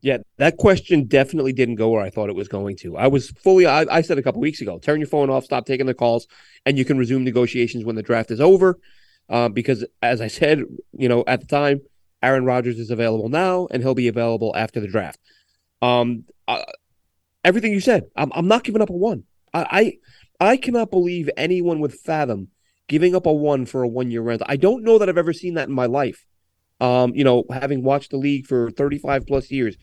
Yeah, 0.03 0.19
that 0.39 0.57
question 0.57 1.05
definitely 1.07 1.53
didn't 1.53 1.75
go 1.75 1.91
where 1.91 2.03
I 2.03 2.11
thought 2.11 2.31
it 2.31 2.35
was 2.35 2.49
going 2.49 2.77
to. 2.77 2.97
I 2.97 3.07
was 3.07 3.31
fully, 3.31 3.67
I, 3.67 3.85
I 3.91 4.01
said 4.01 4.19
a 4.19 4.23
couple 4.23 4.41
weeks 4.41 4.61
ago, 4.61 4.79
turn 4.79 4.99
your 4.99 5.09
phone 5.09 5.29
off, 5.29 5.45
stop 5.45 5.67
taking 5.67 5.87
the 5.87 5.95
calls, 5.95 6.27
and 6.65 6.79
you 6.79 6.85
can 6.85 6.97
resume 6.97 7.23
negotiations 7.23 7.85
when 7.85 7.97
the 7.97 8.03
draft 8.03 8.31
is 8.31 8.41
over. 8.41 8.79
Uh, 9.29 9.49
because 9.49 9.85
as 10.03 10.21
I 10.21 10.27
said, 10.27 10.63
you 10.93 11.09
know, 11.09 11.25
at 11.27 11.41
the 11.41 11.47
time, 11.47 11.83
Aaron 12.23 12.45
Rodgers 12.45 12.79
is 12.79 12.91
available 12.91 13.29
now, 13.29 13.67
and 13.71 13.83
he'll 13.83 13.95
be 13.95 14.09
available 14.09 14.55
after 14.57 14.81
the 14.81 14.89
draft. 14.89 15.21
Um, 15.81 16.25
uh, 16.49 16.63
everything 17.45 17.73
you 17.73 17.81
said, 17.81 18.05
I'm, 18.17 18.31
I'm 18.35 18.49
not 18.49 18.65
giving 18.65 18.83
up 18.83 18.91
a 18.91 18.95
one. 18.95 19.25
I, 19.55 19.99
I, 20.41 20.53
I 20.53 20.57
cannot 20.57 20.91
believe 20.91 21.31
anyone 21.37 21.81
would 21.81 21.95
fathom 21.95 22.49
giving 22.91 23.15
up 23.15 23.25
a 23.25 23.33
one 23.33 23.65
for 23.65 23.85
a 23.85 23.89
one 23.89 24.11
year 24.11 24.21
rental. 24.21 24.47
I 24.51 24.57
don't 24.57 24.83
know 24.83 24.99
that 24.99 25.09
I've 25.09 25.17
ever 25.17 25.33
seen 25.33 25.55
that 25.55 25.69
in 25.69 25.75
my 25.75 25.87
life. 25.87 26.27
Um, 26.81 27.15
you 27.15 27.23
know, 27.25 27.45
having 27.51 27.85
watched 27.85 28.11
the 28.11 28.17
league 28.17 28.47
for 28.47 28.71
35 28.71 29.27
plus 29.27 29.51
years, 29.51 29.77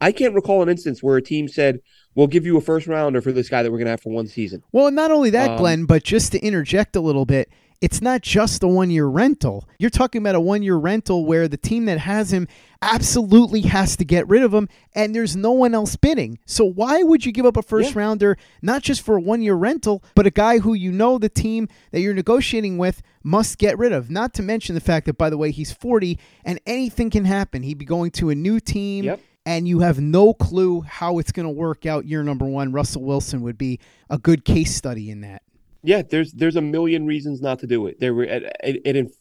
I 0.00 0.12
can't 0.12 0.34
recall 0.34 0.62
an 0.62 0.68
instance 0.68 1.02
where 1.02 1.16
a 1.16 1.22
team 1.22 1.48
said, 1.48 1.80
"We'll 2.14 2.28
give 2.28 2.46
you 2.46 2.56
a 2.56 2.60
first 2.60 2.86
rounder 2.86 3.20
for 3.20 3.32
this 3.32 3.48
guy 3.48 3.62
that 3.62 3.72
we're 3.72 3.78
going 3.78 3.86
to 3.86 3.92
have 3.92 4.02
for 4.02 4.12
one 4.12 4.28
season." 4.28 4.62
Well, 4.70 4.86
and 4.86 4.96
not 4.96 5.10
only 5.10 5.30
that, 5.30 5.50
um, 5.50 5.56
Glenn, 5.56 5.84
but 5.84 6.04
just 6.04 6.32
to 6.32 6.38
interject 6.40 6.94
a 6.96 7.00
little 7.00 7.24
bit, 7.24 7.48
it's 7.80 8.00
not 8.00 8.22
just 8.22 8.62
a 8.62 8.68
one 8.68 8.90
year 8.90 9.06
rental. 9.06 9.68
You're 9.78 9.90
talking 9.90 10.22
about 10.22 10.34
a 10.34 10.40
one 10.40 10.62
year 10.62 10.76
rental 10.76 11.26
where 11.26 11.48
the 11.48 11.56
team 11.56 11.84
that 11.86 11.98
has 11.98 12.32
him 12.32 12.48
absolutely 12.82 13.62
has 13.62 13.96
to 13.96 14.04
get 14.04 14.28
rid 14.28 14.42
of 14.42 14.52
him 14.52 14.68
and 14.94 15.14
there's 15.14 15.36
no 15.36 15.52
one 15.52 15.74
else 15.74 15.96
bidding. 15.96 16.38
So 16.46 16.64
why 16.64 17.02
would 17.02 17.24
you 17.24 17.32
give 17.32 17.46
up 17.46 17.56
a 17.56 17.62
first 17.62 17.94
yeah. 17.94 18.00
rounder 18.00 18.36
not 18.62 18.82
just 18.82 19.02
for 19.02 19.16
a 19.16 19.20
one 19.20 19.42
year 19.42 19.54
rental, 19.54 20.02
but 20.14 20.26
a 20.26 20.30
guy 20.30 20.58
who 20.58 20.74
you 20.74 20.92
know 20.92 21.18
the 21.18 21.28
team 21.28 21.68
that 21.92 22.00
you're 22.00 22.14
negotiating 22.14 22.78
with 22.78 23.02
must 23.22 23.58
get 23.58 23.78
rid 23.78 23.92
of? 23.92 24.10
Not 24.10 24.34
to 24.34 24.42
mention 24.42 24.74
the 24.74 24.80
fact 24.80 25.06
that 25.06 25.18
by 25.18 25.30
the 25.30 25.38
way 25.38 25.50
he's 25.50 25.72
40 25.72 26.18
and 26.44 26.60
anything 26.66 27.10
can 27.10 27.24
happen. 27.24 27.62
He'd 27.62 27.78
be 27.78 27.84
going 27.84 28.10
to 28.12 28.30
a 28.30 28.34
new 28.34 28.60
team. 28.60 29.04
Yep 29.04 29.20
and 29.46 29.68
you 29.68 29.80
have 29.80 30.00
no 30.00 30.32
clue 30.32 30.80
how 30.80 31.18
it's 31.18 31.30
going 31.30 31.44
to 31.44 31.52
work 31.52 31.84
out 31.84 32.06
year 32.06 32.22
number 32.22 32.46
one. 32.46 32.72
Russell 32.72 33.02
Wilson 33.02 33.42
would 33.42 33.58
be 33.58 33.78
a 34.08 34.18
good 34.18 34.44
case 34.44 34.74
study 34.74 35.10
in 35.10 35.20
that. 35.20 35.42
Yeah, 35.84 36.02
there's 36.02 36.32
there's 36.32 36.56
a 36.56 36.62
million 36.62 37.06
reasons 37.06 37.40
not 37.40 37.58
to 37.60 37.66
do 37.66 37.86
it. 37.86 38.00
There, 38.00 38.22
it, 38.22 38.56
it, 38.64 38.96
it, 38.96 39.16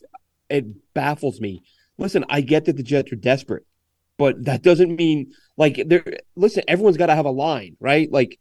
it 0.49 0.93
baffles 0.93 1.41
me. 1.41 1.61
Listen, 1.97 2.25
I 2.29 2.41
get 2.41 2.65
that 2.65 2.77
the 2.77 2.83
Jets 2.83 3.11
are 3.11 3.17
desperate, 3.17 3.65
but 4.17 4.45
that 4.45 4.63
doesn't 4.63 4.95
mean 4.95 5.33
like 5.57 5.83
there. 5.85 6.05
Listen, 6.35 6.63
everyone's 6.67 6.97
got 6.97 7.07
to 7.07 7.15
have 7.15 7.25
a 7.25 7.31
line, 7.31 7.75
right? 7.79 8.11
Like 8.11 8.39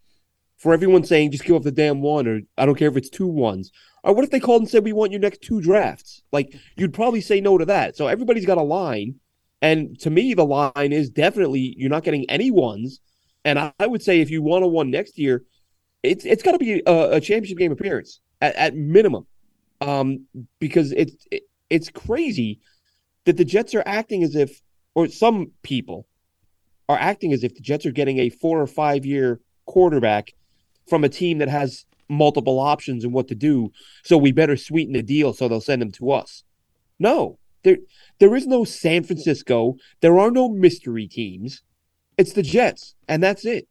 for 0.56 0.72
everyone 0.72 1.04
saying 1.04 1.32
just 1.32 1.44
give 1.44 1.56
up 1.56 1.64
the 1.64 1.72
damn 1.72 2.00
one, 2.00 2.28
or 2.28 2.40
I 2.56 2.64
don't 2.64 2.76
care 2.76 2.88
if 2.88 2.96
it's 2.96 3.10
two 3.10 3.26
ones. 3.26 3.72
Or 4.04 4.14
what 4.14 4.24
if 4.24 4.30
they 4.30 4.40
called 4.40 4.62
and 4.62 4.70
said 4.70 4.84
we 4.84 4.92
want 4.92 5.12
your 5.12 5.20
next 5.20 5.42
two 5.42 5.60
drafts? 5.60 6.22
Like 6.30 6.54
you'd 6.76 6.94
probably 6.94 7.20
say 7.20 7.40
no 7.40 7.58
to 7.58 7.64
that. 7.66 7.96
So 7.96 8.06
everybody's 8.06 8.46
got 8.46 8.58
a 8.58 8.62
line, 8.62 9.16
and 9.60 9.98
to 10.00 10.10
me, 10.10 10.34
the 10.34 10.46
line 10.46 10.92
is 10.92 11.10
definitely 11.10 11.74
you're 11.76 11.90
not 11.90 12.04
getting 12.04 12.28
any 12.30 12.52
ones. 12.52 13.00
And 13.44 13.58
I 13.58 13.86
would 13.86 14.02
say 14.02 14.20
if 14.20 14.30
you 14.30 14.40
want 14.40 14.64
a 14.64 14.68
one 14.68 14.90
next 14.90 15.18
year, 15.18 15.42
it's 16.02 16.24
it's 16.24 16.42
got 16.42 16.52
to 16.52 16.58
be 16.58 16.82
a, 16.86 17.10
a, 17.12 17.20
championship 17.20 17.58
game 17.58 17.72
appearance 17.72 18.20
at, 18.40 18.54
at 18.56 18.74
minimum, 18.74 19.26
um, 19.80 20.26
because 20.58 20.92
it's 20.92 21.26
it, 21.30 21.44
it's 21.70 21.88
crazy 21.88 22.60
that 23.24 23.36
the 23.36 23.44
Jets 23.44 23.74
are 23.74 23.82
acting 23.86 24.22
as 24.22 24.34
if, 24.34 24.60
or 24.94 25.08
some 25.08 25.52
people 25.62 26.06
are 26.88 26.98
acting 26.98 27.32
as 27.32 27.44
if 27.44 27.54
the 27.54 27.60
Jets 27.60 27.86
are 27.86 27.92
getting 27.92 28.18
a 28.18 28.30
four 28.30 28.60
or 28.60 28.66
five 28.66 29.06
year 29.06 29.40
quarterback 29.66 30.32
from 30.88 31.04
a 31.04 31.08
team 31.08 31.38
that 31.38 31.48
has 31.48 31.86
multiple 32.08 32.58
options 32.58 33.04
and 33.04 33.12
what 33.12 33.28
to 33.28 33.34
do. 33.34 33.72
So 34.02 34.18
we 34.18 34.32
better 34.32 34.56
sweeten 34.56 34.92
the 34.92 35.02
deal 35.02 35.32
so 35.32 35.48
they'll 35.48 35.60
send 35.60 35.80
them 35.80 35.92
to 35.92 36.10
us. 36.10 36.44
No, 36.98 37.38
there 37.62 37.78
there 38.18 38.34
is 38.34 38.46
no 38.46 38.64
San 38.64 39.04
Francisco. 39.04 39.76
There 40.00 40.18
are 40.18 40.30
no 40.30 40.48
mystery 40.48 41.06
teams. 41.06 41.62
It's 42.18 42.32
the 42.32 42.42
Jets, 42.42 42.94
and 43.08 43.22
that's 43.22 43.44
it. 43.44 43.68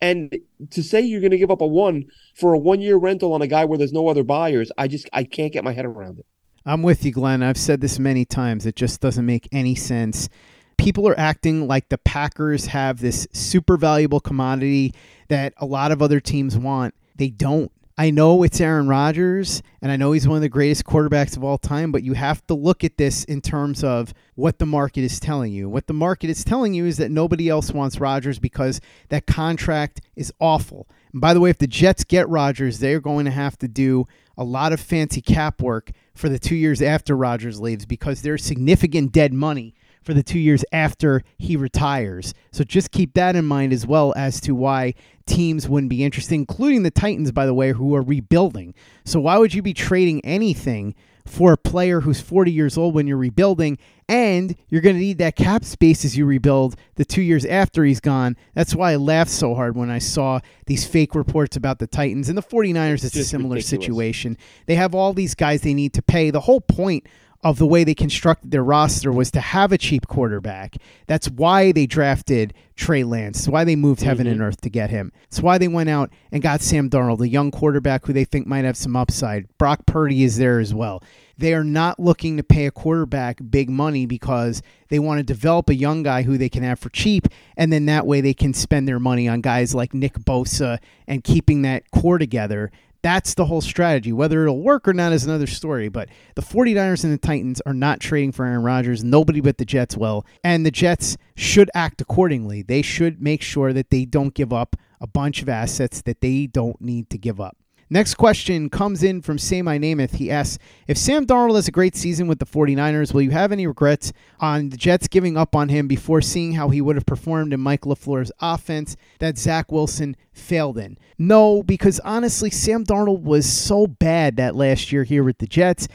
And 0.00 0.38
to 0.70 0.82
say 0.82 1.00
you're 1.00 1.20
going 1.20 1.30
to 1.30 1.38
give 1.38 1.50
up 1.50 1.60
a 1.60 1.66
one 1.66 2.06
for 2.34 2.54
a 2.54 2.58
one 2.58 2.80
year 2.80 2.96
rental 2.96 3.32
on 3.32 3.42
a 3.42 3.46
guy 3.46 3.64
where 3.64 3.78
there's 3.78 3.92
no 3.92 4.08
other 4.08 4.24
buyers, 4.24 4.72
I 4.78 4.88
just 4.88 5.08
I 5.12 5.24
can't 5.24 5.52
get 5.52 5.64
my 5.64 5.72
head 5.72 5.84
around 5.84 6.18
it. 6.18 6.26
I'm 6.64 6.82
with 6.82 7.04
you, 7.04 7.12
Glenn. 7.12 7.42
I've 7.42 7.56
said 7.56 7.80
this 7.80 7.98
many 7.98 8.24
times. 8.24 8.66
It 8.66 8.76
just 8.76 9.00
doesn't 9.00 9.24
make 9.24 9.48
any 9.52 9.74
sense. 9.74 10.28
People 10.76 11.08
are 11.08 11.18
acting 11.18 11.66
like 11.66 11.88
the 11.88 11.98
Packers 11.98 12.66
have 12.66 13.00
this 13.00 13.26
super 13.32 13.76
valuable 13.76 14.20
commodity 14.20 14.94
that 15.28 15.52
a 15.58 15.66
lot 15.66 15.92
of 15.92 16.02
other 16.02 16.20
teams 16.20 16.56
want. 16.56 16.94
They 17.16 17.28
don't. 17.28 17.70
I 18.00 18.08
know 18.08 18.42
it's 18.44 18.62
Aaron 18.62 18.88
Rodgers, 18.88 19.62
and 19.82 19.92
I 19.92 19.96
know 19.96 20.12
he's 20.12 20.26
one 20.26 20.36
of 20.36 20.40
the 20.40 20.48
greatest 20.48 20.86
quarterbacks 20.86 21.36
of 21.36 21.44
all 21.44 21.58
time, 21.58 21.92
but 21.92 22.02
you 22.02 22.14
have 22.14 22.42
to 22.46 22.54
look 22.54 22.82
at 22.82 22.96
this 22.96 23.24
in 23.24 23.42
terms 23.42 23.84
of 23.84 24.14
what 24.36 24.58
the 24.58 24.64
market 24.64 25.02
is 25.02 25.20
telling 25.20 25.52
you. 25.52 25.68
What 25.68 25.86
the 25.86 25.92
market 25.92 26.30
is 26.30 26.42
telling 26.42 26.72
you 26.72 26.86
is 26.86 26.96
that 26.96 27.10
nobody 27.10 27.50
else 27.50 27.72
wants 27.72 28.00
Rodgers 28.00 28.38
because 28.38 28.80
that 29.10 29.26
contract 29.26 30.00
is 30.16 30.32
awful. 30.40 30.88
And 31.12 31.20
by 31.20 31.34
the 31.34 31.40
way, 31.40 31.50
if 31.50 31.58
the 31.58 31.66
Jets 31.66 32.04
get 32.04 32.26
Rodgers, 32.30 32.78
they're 32.78 33.02
going 33.02 33.26
to 33.26 33.30
have 33.30 33.58
to 33.58 33.68
do 33.68 34.08
a 34.34 34.44
lot 34.44 34.72
of 34.72 34.80
fancy 34.80 35.20
cap 35.20 35.60
work 35.60 35.90
for 36.14 36.30
the 36.30 36.38
two 36.38 36.56
years 36.56 36.80
after 36.80 37.14
Rodgers 37.14 37.60
leaves 37.60 37.84
because 37.84 38.22
there's 38.22 38.42
significant 38.42 39.12
dead 39.12 39.34
money 39.34 39.74
for 40.02 40.14
the 40.14 40.22
two 40.22 40.38
years 40.38 40.64
after 40.72 41.22
he 41.38 41.56
retires. 41.56 42.34
So 42.52 42.64
just 42.64 42.90
keep 42.90 43.14
that 43.14 43.36
in 43.36 43.44
mind 43.44 43.72
as 43.72 43.86
well 43.86 44.12
as 44.16 44.40
to 44.42 44.54
why 44.54 44.94
teams 45.26 45.68
wouldn't 45.68 45.90
be 45.90 46.04
interested, 46.04 46.34
including 46.34 46.82
the 46.82 46.90
Titans, 46.90 47.32
by 47.32 47.46
the 47.46 47.54
way, 47.54 47.72
who 47.72 47.94
are 47.94 48.02
rebuilding. 48.02 48.74
So 49.04 49.20
why 49.20 49.38
would 49.38 49.54
you 49.54 49.62
be 49.62 49.74
trading 49.74 50.24
anything 50.24 50.94
for 51.26 51.52
a 51.52 51.56
player 51.56 52.00
who's 52.00 52.20
40 52.20 52.50
years 52.50 52.76
old 52.76 52.94
when 52.94 53.06
you're 53.06 53.16
rebuilding? 53.16 53.78
And 54.08 54.56
you're 54.68 54.80
going 54.80 54.96
to 54.96 55.00
need 55.00 55.18
that 55.18 55.36
cap 55.36 55.64
space 55.64 56.04
as 56.04 56.16
you 56.16 56.26
rebuild 56.26 56.74
the 56.96 57.04
two 57.04 57.22
years 57.22 57.44
after 57.44 57.84
he's 57.84 58.00
gone. 58.00 58.36
That's 58.54 58.74
why 58.74 58.92
I 58.92 58.96
laughed 58.96 59.30
so 59.30 59.54
hard 59.54 59.76
when 59.76 59.88
I 59.88 60.00
saw 60.00 60.40
these 60.66 60.84
fake 60.84 61.14
reports 61.14 61.56
about 61.56 61.78
the 61.78 61.86
Titans. 61.86 62.28
And 62.28 62.36
the 62.36 62.42
49ers, 62.42 62.94
it's, 62.94 63.04
it's 63.04 63.16
a 63.16 63.24
similar 63.24 63.54
ridiculous. 63.54 63.68
situation. 63.68 64.36
They 64.66 64.74
have 64.74 64.96
all 64.96 65.12
these 65.12 65.36
guys 65.36 65.60
they 65.60 65.74
need 65.74 65.92
to 65.92 66.02
pay. 66.02 66.30
The 66.30 66.40
whole 66.40 66.60
point 66.60 67.06
of 67.42 67.58
the 67.58 67.66
way 67.66 67.84
they 67.84 67.94
constructed 67.94 68.50
their 68.50 68.62
roster 68.62 69.10
was 69.10 69.30
to 69.30 69.40
have 69.40 69.72
a 69.72 69.78
cheap 69.78 70.06
quarterback. 70.06 70.76
That's 71.06 71.30
why 71.30 71.72
they 71.72 71.86
drafted 71.86 72.52
Trey 72.76 73.02
Lance. 73.02 73.40
It's 73.40 73.48
why 73.48 73.64
they 73.64 73.76
moved 73.76 74.02
heaven 74.02 74.26
mm-hmm. 74.26 74.34
and 74.34 74.42
earth 74.42 74.60
to 74.60 74.70
get 74.70 74.90
him. 74.90 75.10
It's 75.24 75.40
why 75.40 75.56
they 75.56 75.68
went 75.68 75.88
out 75.88 76.10
and 76.32 76.42
got 76.42 76.60
Sam 76.60 76.90
Darnold, 76.90 77.20
a 77.20 77.28
young 77.28 77.50
quarterback 77.50 78.04
who 78.04 78.12
they 78.12 78.24
think 78.24 78.46
might 78.46 78.64
have 78.64 78.76
some 78.76 78.94
upside. 78.94 79.46
Brock 79.56 79.86
Purdy 79.86 80.22
is 80.22 80.36
there 80.36 80.60
as 80.60 80.74
well. 80.74 81.02
They 81.38 81.54
are 81.54 81.64
not 81.64 81.98
looking 81.98 82.36
to 82.36 82.42
pay 82.42 82.66
a 82.66 82.70
quarterback 82.70 83.38
big 83.50 83.70
money 83.70 84.04
because 84.04 84.60
they 84.88 84.98
want 84.98 85.20
to 85.20 85.24
develop 85.24 85.70
a 85.70 85.74
young 85.74 86.02
guy 86.02 86.22
who 86.22 86.36
they 86.36 86.50
can 86.50 86.62
have 86.62 86.78
for 86.78 86.90
cheap, 86.90 87.28
and 87.56 87.72
then 87.72 87.86
that 87.86 88.06
way 88.06 88.20
they 88.20 88.34
can 88.34 88.52
spend 88.52 88.86
their 88.86 88.98
money 88.98 89.26
on 89.26 89.40
guys 89.40 89.74
like 89.74 89.94
Nick 89.94 90.18
Bosa 90.18 90.78
and 91.06 91.24
keeping 91.24 91.62
that 91.62 91.90
core 91.92 92.18
together 92.18 92.70
that's 93.02 93.34
the 93.34 93.46
whole 93.46 93.60
strategy. 93.60 94.12
Whether 94.12 94.42
it'll 94.42 94.60
work 94.60 94.86
or 94.86 94.92
not 94.92 95.12
is 95.12 95.24
another 95.24 95.46
story. 95.46 95.88
But 95.88 96.08
the 96.34 96.42
49ers 96.42 97.04
and 97.04 97.12
the 97.12 97.18
Titans 97.18 97.60
are 97.66 97.74
not 97.74 98.00
trading 98.00 98.32
for 98.32 98.44
Aaron 98.44 98.62
Rodgers. 98.62 99.02
Nobody 99.04 99.40
but 99.40 99.58
the 99.58 99.64
Jets 99.64 99.96
will. 99.96 100.26
And 100.44 100.64
the 100.64 100.70
Jets 100.70 101.16
should 101.34 101.70
act 101.74 102.00
accordingly. 102.00 102.62
They 102.62 102.82
should 102.82 103.22
make 103.22 103.42
sure 103.42 103.72
that 103.72 103.90
they 103.90 104.04
don't 104.04 104.34
give 104.34 104.52
up 104.52 104.76
a 105.00 105.06
bunch 105.06 105.42
of 105.42 105.48
assets 105.48 106.02
that 106.02 106.20
they 106.20 106.46
don't 106.46 106.80
need 106.80 107.08
to 107.10 107.18
give 107.18 107.40
up. 107.40 107.56
Next 107.92 108.14
question 108.14 108.70
comes 108.70 109.02
in 109.02 109.20
from 109.20 109.36
Say 109.36 109.62
My 109.62 109.76
Nameth. 109.76 110.14
He 110.14 110.30
asks 110.30 110.58
If 110.86 110.96
Sam 110.96 111.26
Darnold 111.26 111.56
has 111.56 111.66
a 111.66 111.72
great 111.72 111.96
season 111.96 112.28
with 112.28 112.38
the 112.38 112.46
49ers, 112.46 113.12
will 113.12 113.22
you 113.22 113.32
have 113.32 113.50
any 113.50 113.66
regrets 113.66 114.12
on 114.38 114.68
the 114.68 114.76
Jets 114.76 115.08
giving 115.08 115.36
up 115.36 115.56
on 115.56 115.68
him 115.68 115.88
before 115.88 116.20
seeing 116.20 116.52
how 116.52 116.68
he 116.68 116.80
would 116.80 116.94
have 116.94 117.04
performed 117.04 117.52
in 117.52 117.58
Mike 117.58 117.80
LaFleur's 117.80 118.30
offense 118.40 118.96
that 119.18 119.38
Zach 119.38 119.72
Wilson 119.72 120.16
failed 120.32 120.78
in? 120.78 120.98
No, 121.18 121.64
because 121.64 121.98
honestly, 122.04 122.48
Sam 122.48 122.84
Darnold 122.84 123.22
was 123.22 123.44
so 123.44 123.88
bad 123.88 124.36
that 124.36 124.54
last 124.54 124.92
year 124.92 125.02
here 125.02 125.24
with 125.24 125.38
the 125.38 125.48
Jets. 125.48 125.88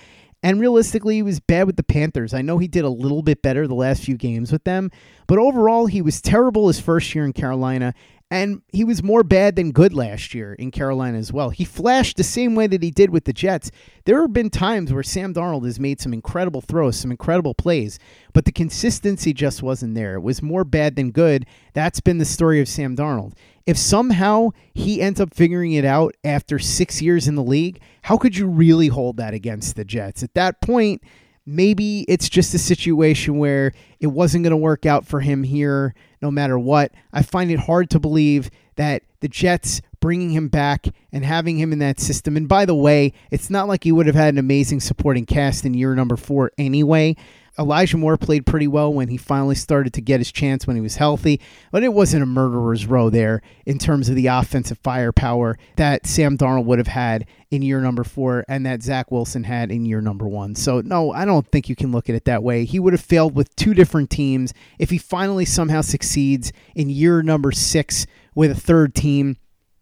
And 0.44 0.60
realistically, 0.60 1.16
he 1.16 1.24
was 1.24 1.40
bad 1.40 1.66
with 1.66 1.76
the 1.76 1.82
Panthers. 1.82 2.34
I 2.34 2.44
know 2.44 2.60
he 2.60 2.68
did 2.68 2.84
a 2.84 2.90
little 2.90 3.24
bit 3.24 3.42
better 3.42 3.66
the 3.66 3.74
last 3.74 4.04
few 4.04 4.16
games 4.16 4.52
with 4.52 4.64
them, 4.64 4.92
but 5.26 5.40
overall, 5.40 5.88
he 5.88 6.04
was 6.04 6.22
terrible 6.22 6.68
his 6.68 6.80
first 6.80 7.16
year 7.16 7.26
in 7.26 7.34
Carolina. 7.34 7.96
And 8.32 8.64
he 8.74 8.84
was 8.84 9.04
more 9.04 9.24
bad 9.24 9.56
than 9.56 9.72
good 9.72 9.94
last 9.94 10.34
year 10.34 10.54
in 10.54 10.72
Carolina 10.72 11.18
as 11.20 11.32
well. 11.32 11.52
He 11.52 11.64
flashed 11.64 12.18
the 12.18 12.24
same 12.24 12.56
way 12.56 12.66
that 12.66 12.82
he 12.82 12.90
did 12.90 13.12
with 13.12 13.26
the 13.26 13.34
Jets. 13.34 13.70
There 14.06 14.20
have 14.22 14.34
been 14.34 14.50
times 14.50 14.92
where 14.92 15.04
Sam 15.04 15.32
Darnold 15.32 15.66
has 15.66 15.80
made 15.80 16.02
some 16.02 16.12
incredible 16.12 16.62
throws, 16.62 16.98
some 16.98 17.12
incredible 17.12 17.54
plays, 17.54 18.00
but 18.34 18.46
the 18.46 18.52
consistency 18.52 19.32
just 19.32 19.62
wasn't 19.62 19.94
there. 19.94 20.16
It 20.16 20.22
was 20.22 20.42
more 20.42 20.64
bad 20.64 20.96
than 20.96 21.12
good. 21.12 21.46
That's 21.74 22.00
been 22.00 22.18
the 22.18 22.26
story 22.26 22.60
of 22.60 22.68
Sam 22.68 22.96
Darnold. 22.96 23.34
If 23.68 23.78
somehow 23.78 24.50
he 24.74 25.02
ends 25.02 25.22
up 25.22 25.34
figuring 25.34 25.74
it 25.74 25.86
out 25.86 26.16
after 26.24 26.58
six 26.58 27.04
years 27.04 27.28
in 27.28 27.36
the 27.36 27.44
league, 27.44 27.80
how 28.02 28.18
could 28.18 28.36
you 28.36 28.48
really 28.48 28.88
hold 28.88 29.18
that 29.18 29.36
against 29.36 29.76
the 29.76 29.86
Jets? 29.86 30.24
At 30.24 30.34
that 30.34 30.62
point, 30.62 31.04
maybe 31.46 32.02
it's 32.08 32.30
just 32.30 32.54
a 32.54 32.60
situation 32.60 33.38
where 33.38 33.74
it 34.00 34.08
wasn't 34.08 34.44
going 34.44 34.52
to 34.52 34.58
work 34.58 34.86
out 34.86 35.06
for 35.06 35.20
him 35.20 35.44
here 35.44 35.94
no 36.22 36.32
matter 36.32 36.58
what. 36.58 36.92
I 37.14 37.22
find 37.22 37.52
it 37.52 37.60
hard 37.60 37.90
to 37.92 38.00
believe 38.00 38.50
that 38.76 39.04
the 39.20 39.28
Jets 39.28 39.82
bringing 40.06 40.30
him 40.30 40.50
back 40.50 40.86
and 41.12 41.26
having 41.26 41.58
him 41.58 41.74
in 41.74 41.80
that 41.80 42.00
system. 42.00 42.38
And 42.38 42.48
by 42.48 42.64
the 42.64 42.76
way, 42.76 43.12
it's 43.32 43.50
not 43.50 43.68
like 43.68 43.84
he 43.84 43.92
would 43.92 44.06
have 44.06 44.14
had 44.14 44.36
an 44.36 44.38
amazing 44.38 44.80
supporting 44.80 45.26
cast 45.26 45.66
in 45.66 45.74
year 45.74 45.96
number 45.96 46.16
four 46.16 46.52
anyway. 46.60 47.16
Elijah 47.58 47.98
Moore 47.98 48.16
played 48.16 48.46
pretty 48.46 48.68
well 48.68 48.94
when 48.94 49.08
he 49.08 49.18
finally 49.18 49.56
started 49.56 49.94
to 49.94 50.02
get 50.02 50.20
his 50.20 50.32
chance 50.32 50.68
when 50.68 50.76
he 50.76 50.82
was 50.82 50.98
healthy, 50.98 51.42
but 51.72 51.82
it 51.82 51.92
wasn't 51.92 52.22
a 52.22 52.28
murderer's 52.28 52.86
row 52.86 53.10
there 53.10 53.42
in 53.66 53.80
terms 53.80 54.08
of 54.08 54.16
the 54.16 54.28
offensive 54.28 54.78
firepower 54.84 55.58
that 55.78 56.06
Sam 56.06 56.38
Darnold 56.38 56.66
would 56.66 56.78
have 56.78 56.88
had 56.88 57.26
in 57.50 57.64
year 57.64 57.82
number 57.82 58.04
four 58.04 58.46
and 58.48 58.64
that 58.68 58.84
Zach 58.84 59.10
Wilson 59.10 59.44
had 59.44 59.72
in 59.72 59.88
year 59.88 60.02
number 60.02 60.28
one. 60.28 60.54
So, 60.54 60.82
no, 60.82 61.14
I 61.14 61.26
don't 61.26 61.48
think 61.48 61.68
you 61.68 61.76
can 61.76 61.92
look 61.92 62.10
at 62.10 62.16
it 62.16 62.26
that 62.26 62.44
way. 62.44 62.66
He 62.66 62.78
would 62.78 62.94
have 62.94 63.02
failed 63.02 63.36
with 63.36 63.56
two 63.56 63.74
different 63.74 64.12
teams. 64.12 64.54
If 64.78 64.92
he 64.92 65.00
finally 65.00 65.46
somehow 65.46 65.82
succeeds 65.82 66.54
in 66.76 66.92
year 66.92 67.24
number 67.24 67.52
six 67.52 68.06
with 68.36 68.52
a 68.52 68.56
third 68.56 68.94
team, 68.94 69.38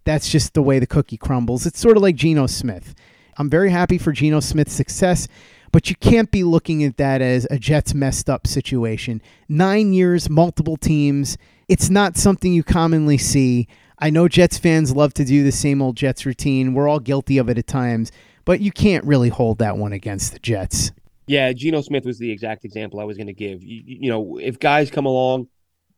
that's 0.05 0.29
just 0.29 0.53
the 0.53 0.63
way 0.63 0.79
the 0.79 0.87
cookie 0.87 1.17
crumbles. 1.17 1.65
It's 1.65 1.79
sort 1.79 1.97
of 1.97 2.03
like 2.03 2.15
Geno 2.15 2.47
Smith. 2.47 2.95
I'm 3.37 3.49
very 3.49 3.71
happy 3.71 3.97
for 3.97 4.11
Geno 4.11 4.39
Smith's 4.39 4.73
success 4.73 5.27
but 5.73 5.89
you 5.89 5.95
can't 5.95 6.29
be 6.29 6.43
looking 6.43 6.83
at 6.83 6.97
that 6.97 7.21
as 7.21 7.47
a 7.49 7.57
Jets 7.57 7.95
messed 7.95 8.29
up 8.29 8.45
situation. 8.45 9.21
Nine 9.49 9.91
years, 9.91 10.29
multiple 10.29 10.77
teams. 10.77 11.35
It's 11.67 11.89
not 11.89 12.15
something 12.15 12.53
you 12.53 12.63
commonly 12.63 13.17
see. 13.17 13.67
I 13.97 14.11
know 14.11 14.27
Jets 14.27 14.59
fans 14.59 14.95
love 14.95 15.15
to 15.15 15.25
do 15.25 15.43
the 15.43 15.51
same 15.51 15.81
old 15.81 15.97
Jets 15.97 16.27
routine. 16.27 16.75
We're 16.75 16.87
all 16.87 16.99
guilty 16.99 17.39
of 17.39 17.49
it 17.49 17.57
at 17.57 17.65
times, 17.65 18.11
but 18.45 18.61
you 18.61 18.71
can't 18.71 19.03
really 19.03 19.29
hold 19.29 19.57
that 19.57 19.77
one 19.77 19.93
against 19.93 20.33
the 20.33 20.39
Jets. 20.39 20.91
Yeah, 21.25 21.51
Geno 21.53 21.81
Smith 21.81 22.05
was 22.05 22.19
the 22.19 22.29
exact 22.29 22.65
example 22.65 22.99
I 22.99 23.05
was 23.05 23.17
going 23.17 23.27
to 23.27 23.33
give. 23.33 23.63
You, 23.63 23.81
you, 23.83 24.09
know, 24.11 24.37
if 24.37 24.59
guys 24.59 24.91
come 24.91 25.07
along, 25.07 25.47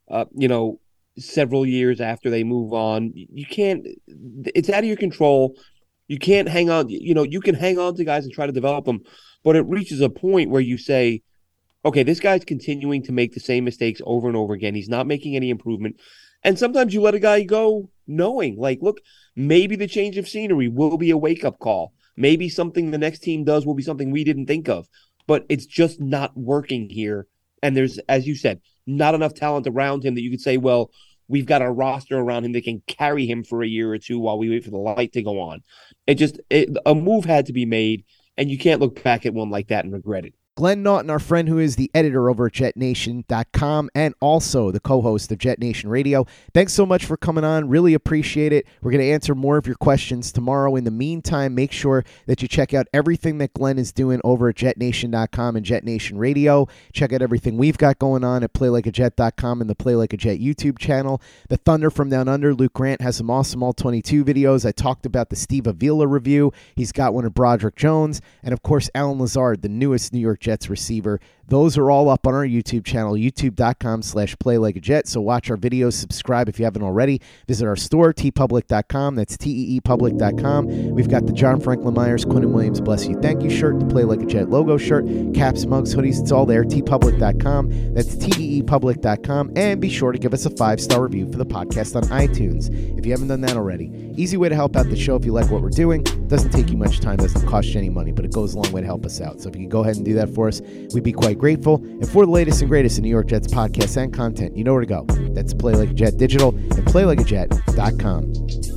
uh, 0.10 0.26
you 0.34 0.48
know, 0.48 0.80
several 1.17 1.65
years 1.65 2.01
after 2.01 2.30
they 2.30 2.43
move 2.43 2.73
on, 2.73 3.12
you 3.13 3.45
can't. 3.45 3.88
It's 4.56 4.69
out 4.69 4.80
of 4.80 4.86
your 4.86 4.97
control. 4.97 5.56
You 6.08 6.19
can't 6.19 6.47
hang 6.47 6.69
on. 6.69 6.89
You 6.89 7.13
know, 7.13 7.23
you 7.23 7.41
can 7.41 7.56
hang 7.56 7.80
on 7.80 7.95
to 7.95 8.04
guys 8.04 8.25
and 8.25 8.34
try 8.34 8.45
to 8.45 8.51
develop 8.51 8.86
them, 8.86 9.01
but 9.43 9.56
it 9.56 9.65
reaches 9.65 10.01
a 10.01 10.10
point 10.10 10.51
where 10.51 10.62
you 10.62 10.78
say, 10.78 11.23
okay, 11.84 12.04
this 12.04 12.19
guy's 12.19 12.45
continuing 12.45 13.04
to 13.04 13.12
make 13.12 13.34
the 13.34 13.39
same 13.39 13.63
mistakes 13.63 14.01
over 14.06 14.28
and 14.28 14.38
over 14.38 14.54
again. 14.54 14.75
He's 14.75 14.89
not 14.89 15.08
making 15.08 15.36
any 15.36 15.49
improvement. 15.49 15.99
And 16.43 16.60
sometimes 16.60 16.93
you 16.93 17.01
let 17.01 17.15
a 17.15 17.19
guy 17.19 17.43
go 17.43 17.89
knowing, 18.08 18.58
like, 18.58 18.80
look, 18.82 18.99
maybe 19.36 19.75
the 19.75 19.88
change 19.88 20.17
of 20.17 20.28
scenery 20.28 20.67
will 20.67 20.97
be 20.97 21.10
a 21.10 21.17
wake 21.17 21.43
up 21.43 21.58
call. 21.60 21.93
Maybe 22.15 22.49
something 22.49 22.91
the 22.91 22.97
next 22.97 23.19
team 23.19 23.43
does 23.43 23.65
will 23.65 23.73
be 23.73 23.84
something 23.84 24.12
we 24.12 24.23
didn't 24.23 24.45
think 24.45 24.69
of, 24.69 24.88
but 25.28 25.45
it's 25.49 25.65
just 25.65 25.99
not 25.99 26.38
working 26.38 26.89
here. 26.89 27.28
And 27.62 27.76
there's, 27.76 27.98
as 28.10 28.28
you 28.28 28.36
said, 28.36 28.62
not 28.86 29.15
enough 29.15 29.34
talent 29.34 29.68
around 29.68 30.04
him 30.04 30.15
that 30.15 30.22
you 30.22 30.30
could 30.30 30.41
say, 30.41 30.58
well, 30.58 30.91
we've 31.28 31.46
got 31.46 31.62
a 31.62 31.72
roster 31.72 32.18
around 32.18 32.46
him 32.46 32.54
that 32.54 32.63
can 32.63 32.82
carry 32.88 33.26
him 33.26 33.44
for 33.44 33.63
a 33.63 33.68
year 33.68 33.91
or 33.91 33.98
two 33.98 34.20
while 34.20 34.38
we 34.38 34.50
wait 34.50 34.63
for 34.63 34.72
the 34.72 34.78
light 34.78 35.13
to 35.13 35.24
go 35.24 35.39
on. 35.39 35.63
It 36.06 36.15
just, 36.15 36.39
it, 36.50 36.70
a 36.86 36.94
move 36.94 37.26
had 37.26 37.48
to 37.48 37.54
be 37.54 37.65
made 37.65 38.06
and 38.38 38.52
you 38.52 38.58
can't 38.58 38.82
look 38.82 39.02
back 39.02 39.26
at 39.26 39.34
one 39.34 39.50
like 39.50 39.70
that 39.70 39.86
and 39.86 39.94
regret 39.94 40.26
it. 40.26 40.34
Glenn 40.58 40.84
Naughton, 40.84 41.10
our 41.10 41.20
friend 41.20 41.50
who 41.50 41.60
is 41.60 41.76
the 41.76 41.91
editor 41.94 42.30
over 42.30 42.46
at 42.46 42.54
JetNation.com 42.54 43.89
and 43.94 44.15
also 44.22 44.72
the 44.72 44.80
co 44.80 45.02
host 45.02 45.30
of 45.34 45.38
Jet 45.38 45.60
Nation 45.60 45.89
Radio. 45.89 46.26
Thanks 46.54 46.72
so 46.72 46.86
much 46.86 47.04
for 47.06 47.18
coming 47.18 47.44
on. 47.44 47.68
Really 47.68 47.94
appreciate 47.94 48.54
it. 48.54 48.65
We're 48.82 48.91
going 48.91 49.04
to 49.04 49.12
answer 49.12 49.36
more 49.36 49.58
of 49.58 49.68
your 49.68 49.76
questions 49.76 50.32
tomorrow. 50.32 50.78
In 50.78 50.86
the 50.86 50.91
meantime, 50.91 51.56
make 51.56 51.74
sure 51.74 52.06
that 52.28 52.41
you 52.41 52.48
check 52.48 52.74
out 52.74 52.88
everything 52.94 53.38
that 53.39 53.54
Glenn 53.54 53.78
is 53.78 53.91
doing 53.91 54.22
over 54.24 54.48
at 54.48 54.56
JetNation.com 54.56 55.58
and 55.58 55.65
Jet 55.65 55.84
Nation 55.84 56.18
Radio. 56.18 56.70
Check 56.94 57.12
out 57.12 57.22
everything 57.22 57.58
we've 57.58 57.78
got 57.78 58.00
going 58.00 58.24
on 58.24 58.41
at 58.41 58.54
PlayLikeAJet.com 58.54 59.60
and 59.60 59.70
the 59.70 59.76
Play 59.76 59.96
Like 59.96 60.13
a 60.13 60.18
Jet 60.18 60.39
YouTube 60.39 60.80
channel. 60.80 61.22
The 61.50 61.58
Thunder 61.58 61.89
from 61.89 62.10
Down 62.10 62.30
Under, 62.30 62.56
Luke 62.56 62.72
Grant 62.72 63.02
has 63.02 63.18
some 63.18 63.30
awesome 63.30 63.62
All 63.62 63.74
22 63.74 64.24
videos. 64.24 64.65
I 64.65 64.72
talked 64.72 65.06
about 65.06 65.30
the 65.30 65.36
Steve 65.36 65.68
Avila 65.68 66.08
review. 66.08 66.54
He's 66.78 66.94
got 66.94 67.13
one 67.13 67.26
of 67.26 67.34
Broderick 67.34 67.76
Jones. 67.76 68.22
And 68.41 68.54
of 68.54 68.62
course, 68.62 68.89
Allen 68.96 69.20
Lazard, 69.20 69.62
the 69.62 69.68
newest 69.68 70.13
New 70.13 70.22
York 70.22 70.45
Jets 70.46 70.70
receiver. 70.70 71.20
Those 71.48 71.78
are 71.78 71.92
all 71.92 72.10
up 72.10 72.26
on 72.26 72.34
our 72.34 72.46
YouTube 72.46 72.86
channel, 72.86 73.14
youtube.com 73.14 74.02
slash 74.02 74.36
play 74.40 74.58
like 74.58 74.76
a 74.76 74.80
jet. 74.80 75.08
So 75.08 75.22
watch 75.22 75.50
our 75.52 75.58
videos, 75.58 75.94
subscribe 75.94 76.50
if 76.50 76.58
you 76.58 76.66
haven't 76.66 76.82
already. 76.82 77.22
Visit 77.48 77.68
our 77.68 77.76
store, 77.76 78.14
teepublic.com. 78.14 79.16
That's 79.16 79.38
T-E-E-public.com. 79.38 80.90
We've 80.90 81.10
got 81.10 81.28
the 81.28 81.34
John 81.34 81.62
Franklin 81.62 81.94
Myers, 81.94 82.26
Quinnen 82.26 82.52
Williams, 82.52 82.82
Bless 82.82 83.06
You, 83.06 83.20
Thank 83.22 83.44
You 83.44 83.50
shirt, 83.52 83.80
the 83.80 83.86
Play 83.86 84.04
Like 84.04 84.22
a 84.22 84.26
Jet 84.26 84.50
logo 84.50 84.78
shirt, 84.78 85.06
caps, 85.36 85.66
mugs, 85.66 85.96
hoodies. 85.96 86.20
It's 86.20 86.32
all 86.32 86.48
there, 86.48 86.64
teepublic.com. 86.64 87.94
That's 87.94 88.16
T-E-E-public.com. 88.16 89.52
And 89.56 89.80
be 89.80 89.90
sure 89.90 90.12
to 90.12 90.18
give 90.18 90.34
us 90.34 90.46
a 90.46 90.50
five-star 90.50 91.04
review 91.04 91.32
for 91.32 91.38
the 91.38 91.46
podcast 91.46 91.96
on 91.96 92.04
iTunes 92.06 92.70
if 92.98 93.06
you 93.06 93.12
haven't 93.12 93.28
done 93.28 93.42
that 93.42 93.56
already. 93.56 93.92
Easy 94.18 94.38
way 94.38 94.50
to 94.50 94.56
help 94.56 94.76
out 94.76 94.90
the 94.90 94.96
show 94.96 95.16
if 95.16 95.26
you 95.26 95.34
like 95.34 95.52
what 95.52 95.62
we're 95.62 95.70
doing. 95.70 96.02
Doesn't 96.28 96.52
take 96.52 96.72
you 96.72 96.78
much 96.78 97.02
time, 97.02 97.18
doesn't 97.18 97.48
cost 97.48 97.68
you 97.70 97.80
any 97.80 97.90
money, 97.90 98.12
but 98.12 98.26
it 98.26 98.32
goes 98.32 98.56
a 98.56 98.60
long 98.60 98.72
way 98.72 98.82
to 98.82 98.88
help 98.88 99.06
us 99.06 99.22
out. 99.22 99.42
So 99.42 99.50
if 99.50 99.56
you 99.56 99.62
can 99.62 99.70
go 99.70 99.82
ahead 99.82 99.98
and 99.98 100.06
do 100.06 100.14
that 100.16 100.34
for 100.34 100.48
us, 100.48 100.62
we'd 100.94 101.04
be 101.04 101.12
quite 101.12 101.35
grateful. 101.38 101.76
And 101.76 102.10
for 102.10 102.26
the 102.26 102.32
latest 102.32 102.62
and 102.62 102.69
greatest 102.69 102.98
in 102.98 103.04
New 103.04 103.10
York 103.10 103.28
Jets 103.28 103.48
podcasts 103.48 104.02
and 104.02 104.13
content, 104.13 104.56
you 104.58 104.63
know 104.63 104.74
where 104.74 104.82
to 104.82 104.88
go. 104.88 105.06
That's 105.34 105.54
Play 105.54 105.74
Like 105.74 105.91
a 105.91 105.93
Jet 105.93 106.17
Digital 106.17 106.50
and 106.50 106.86
PlayLikeAJet.com. 106.86 108.75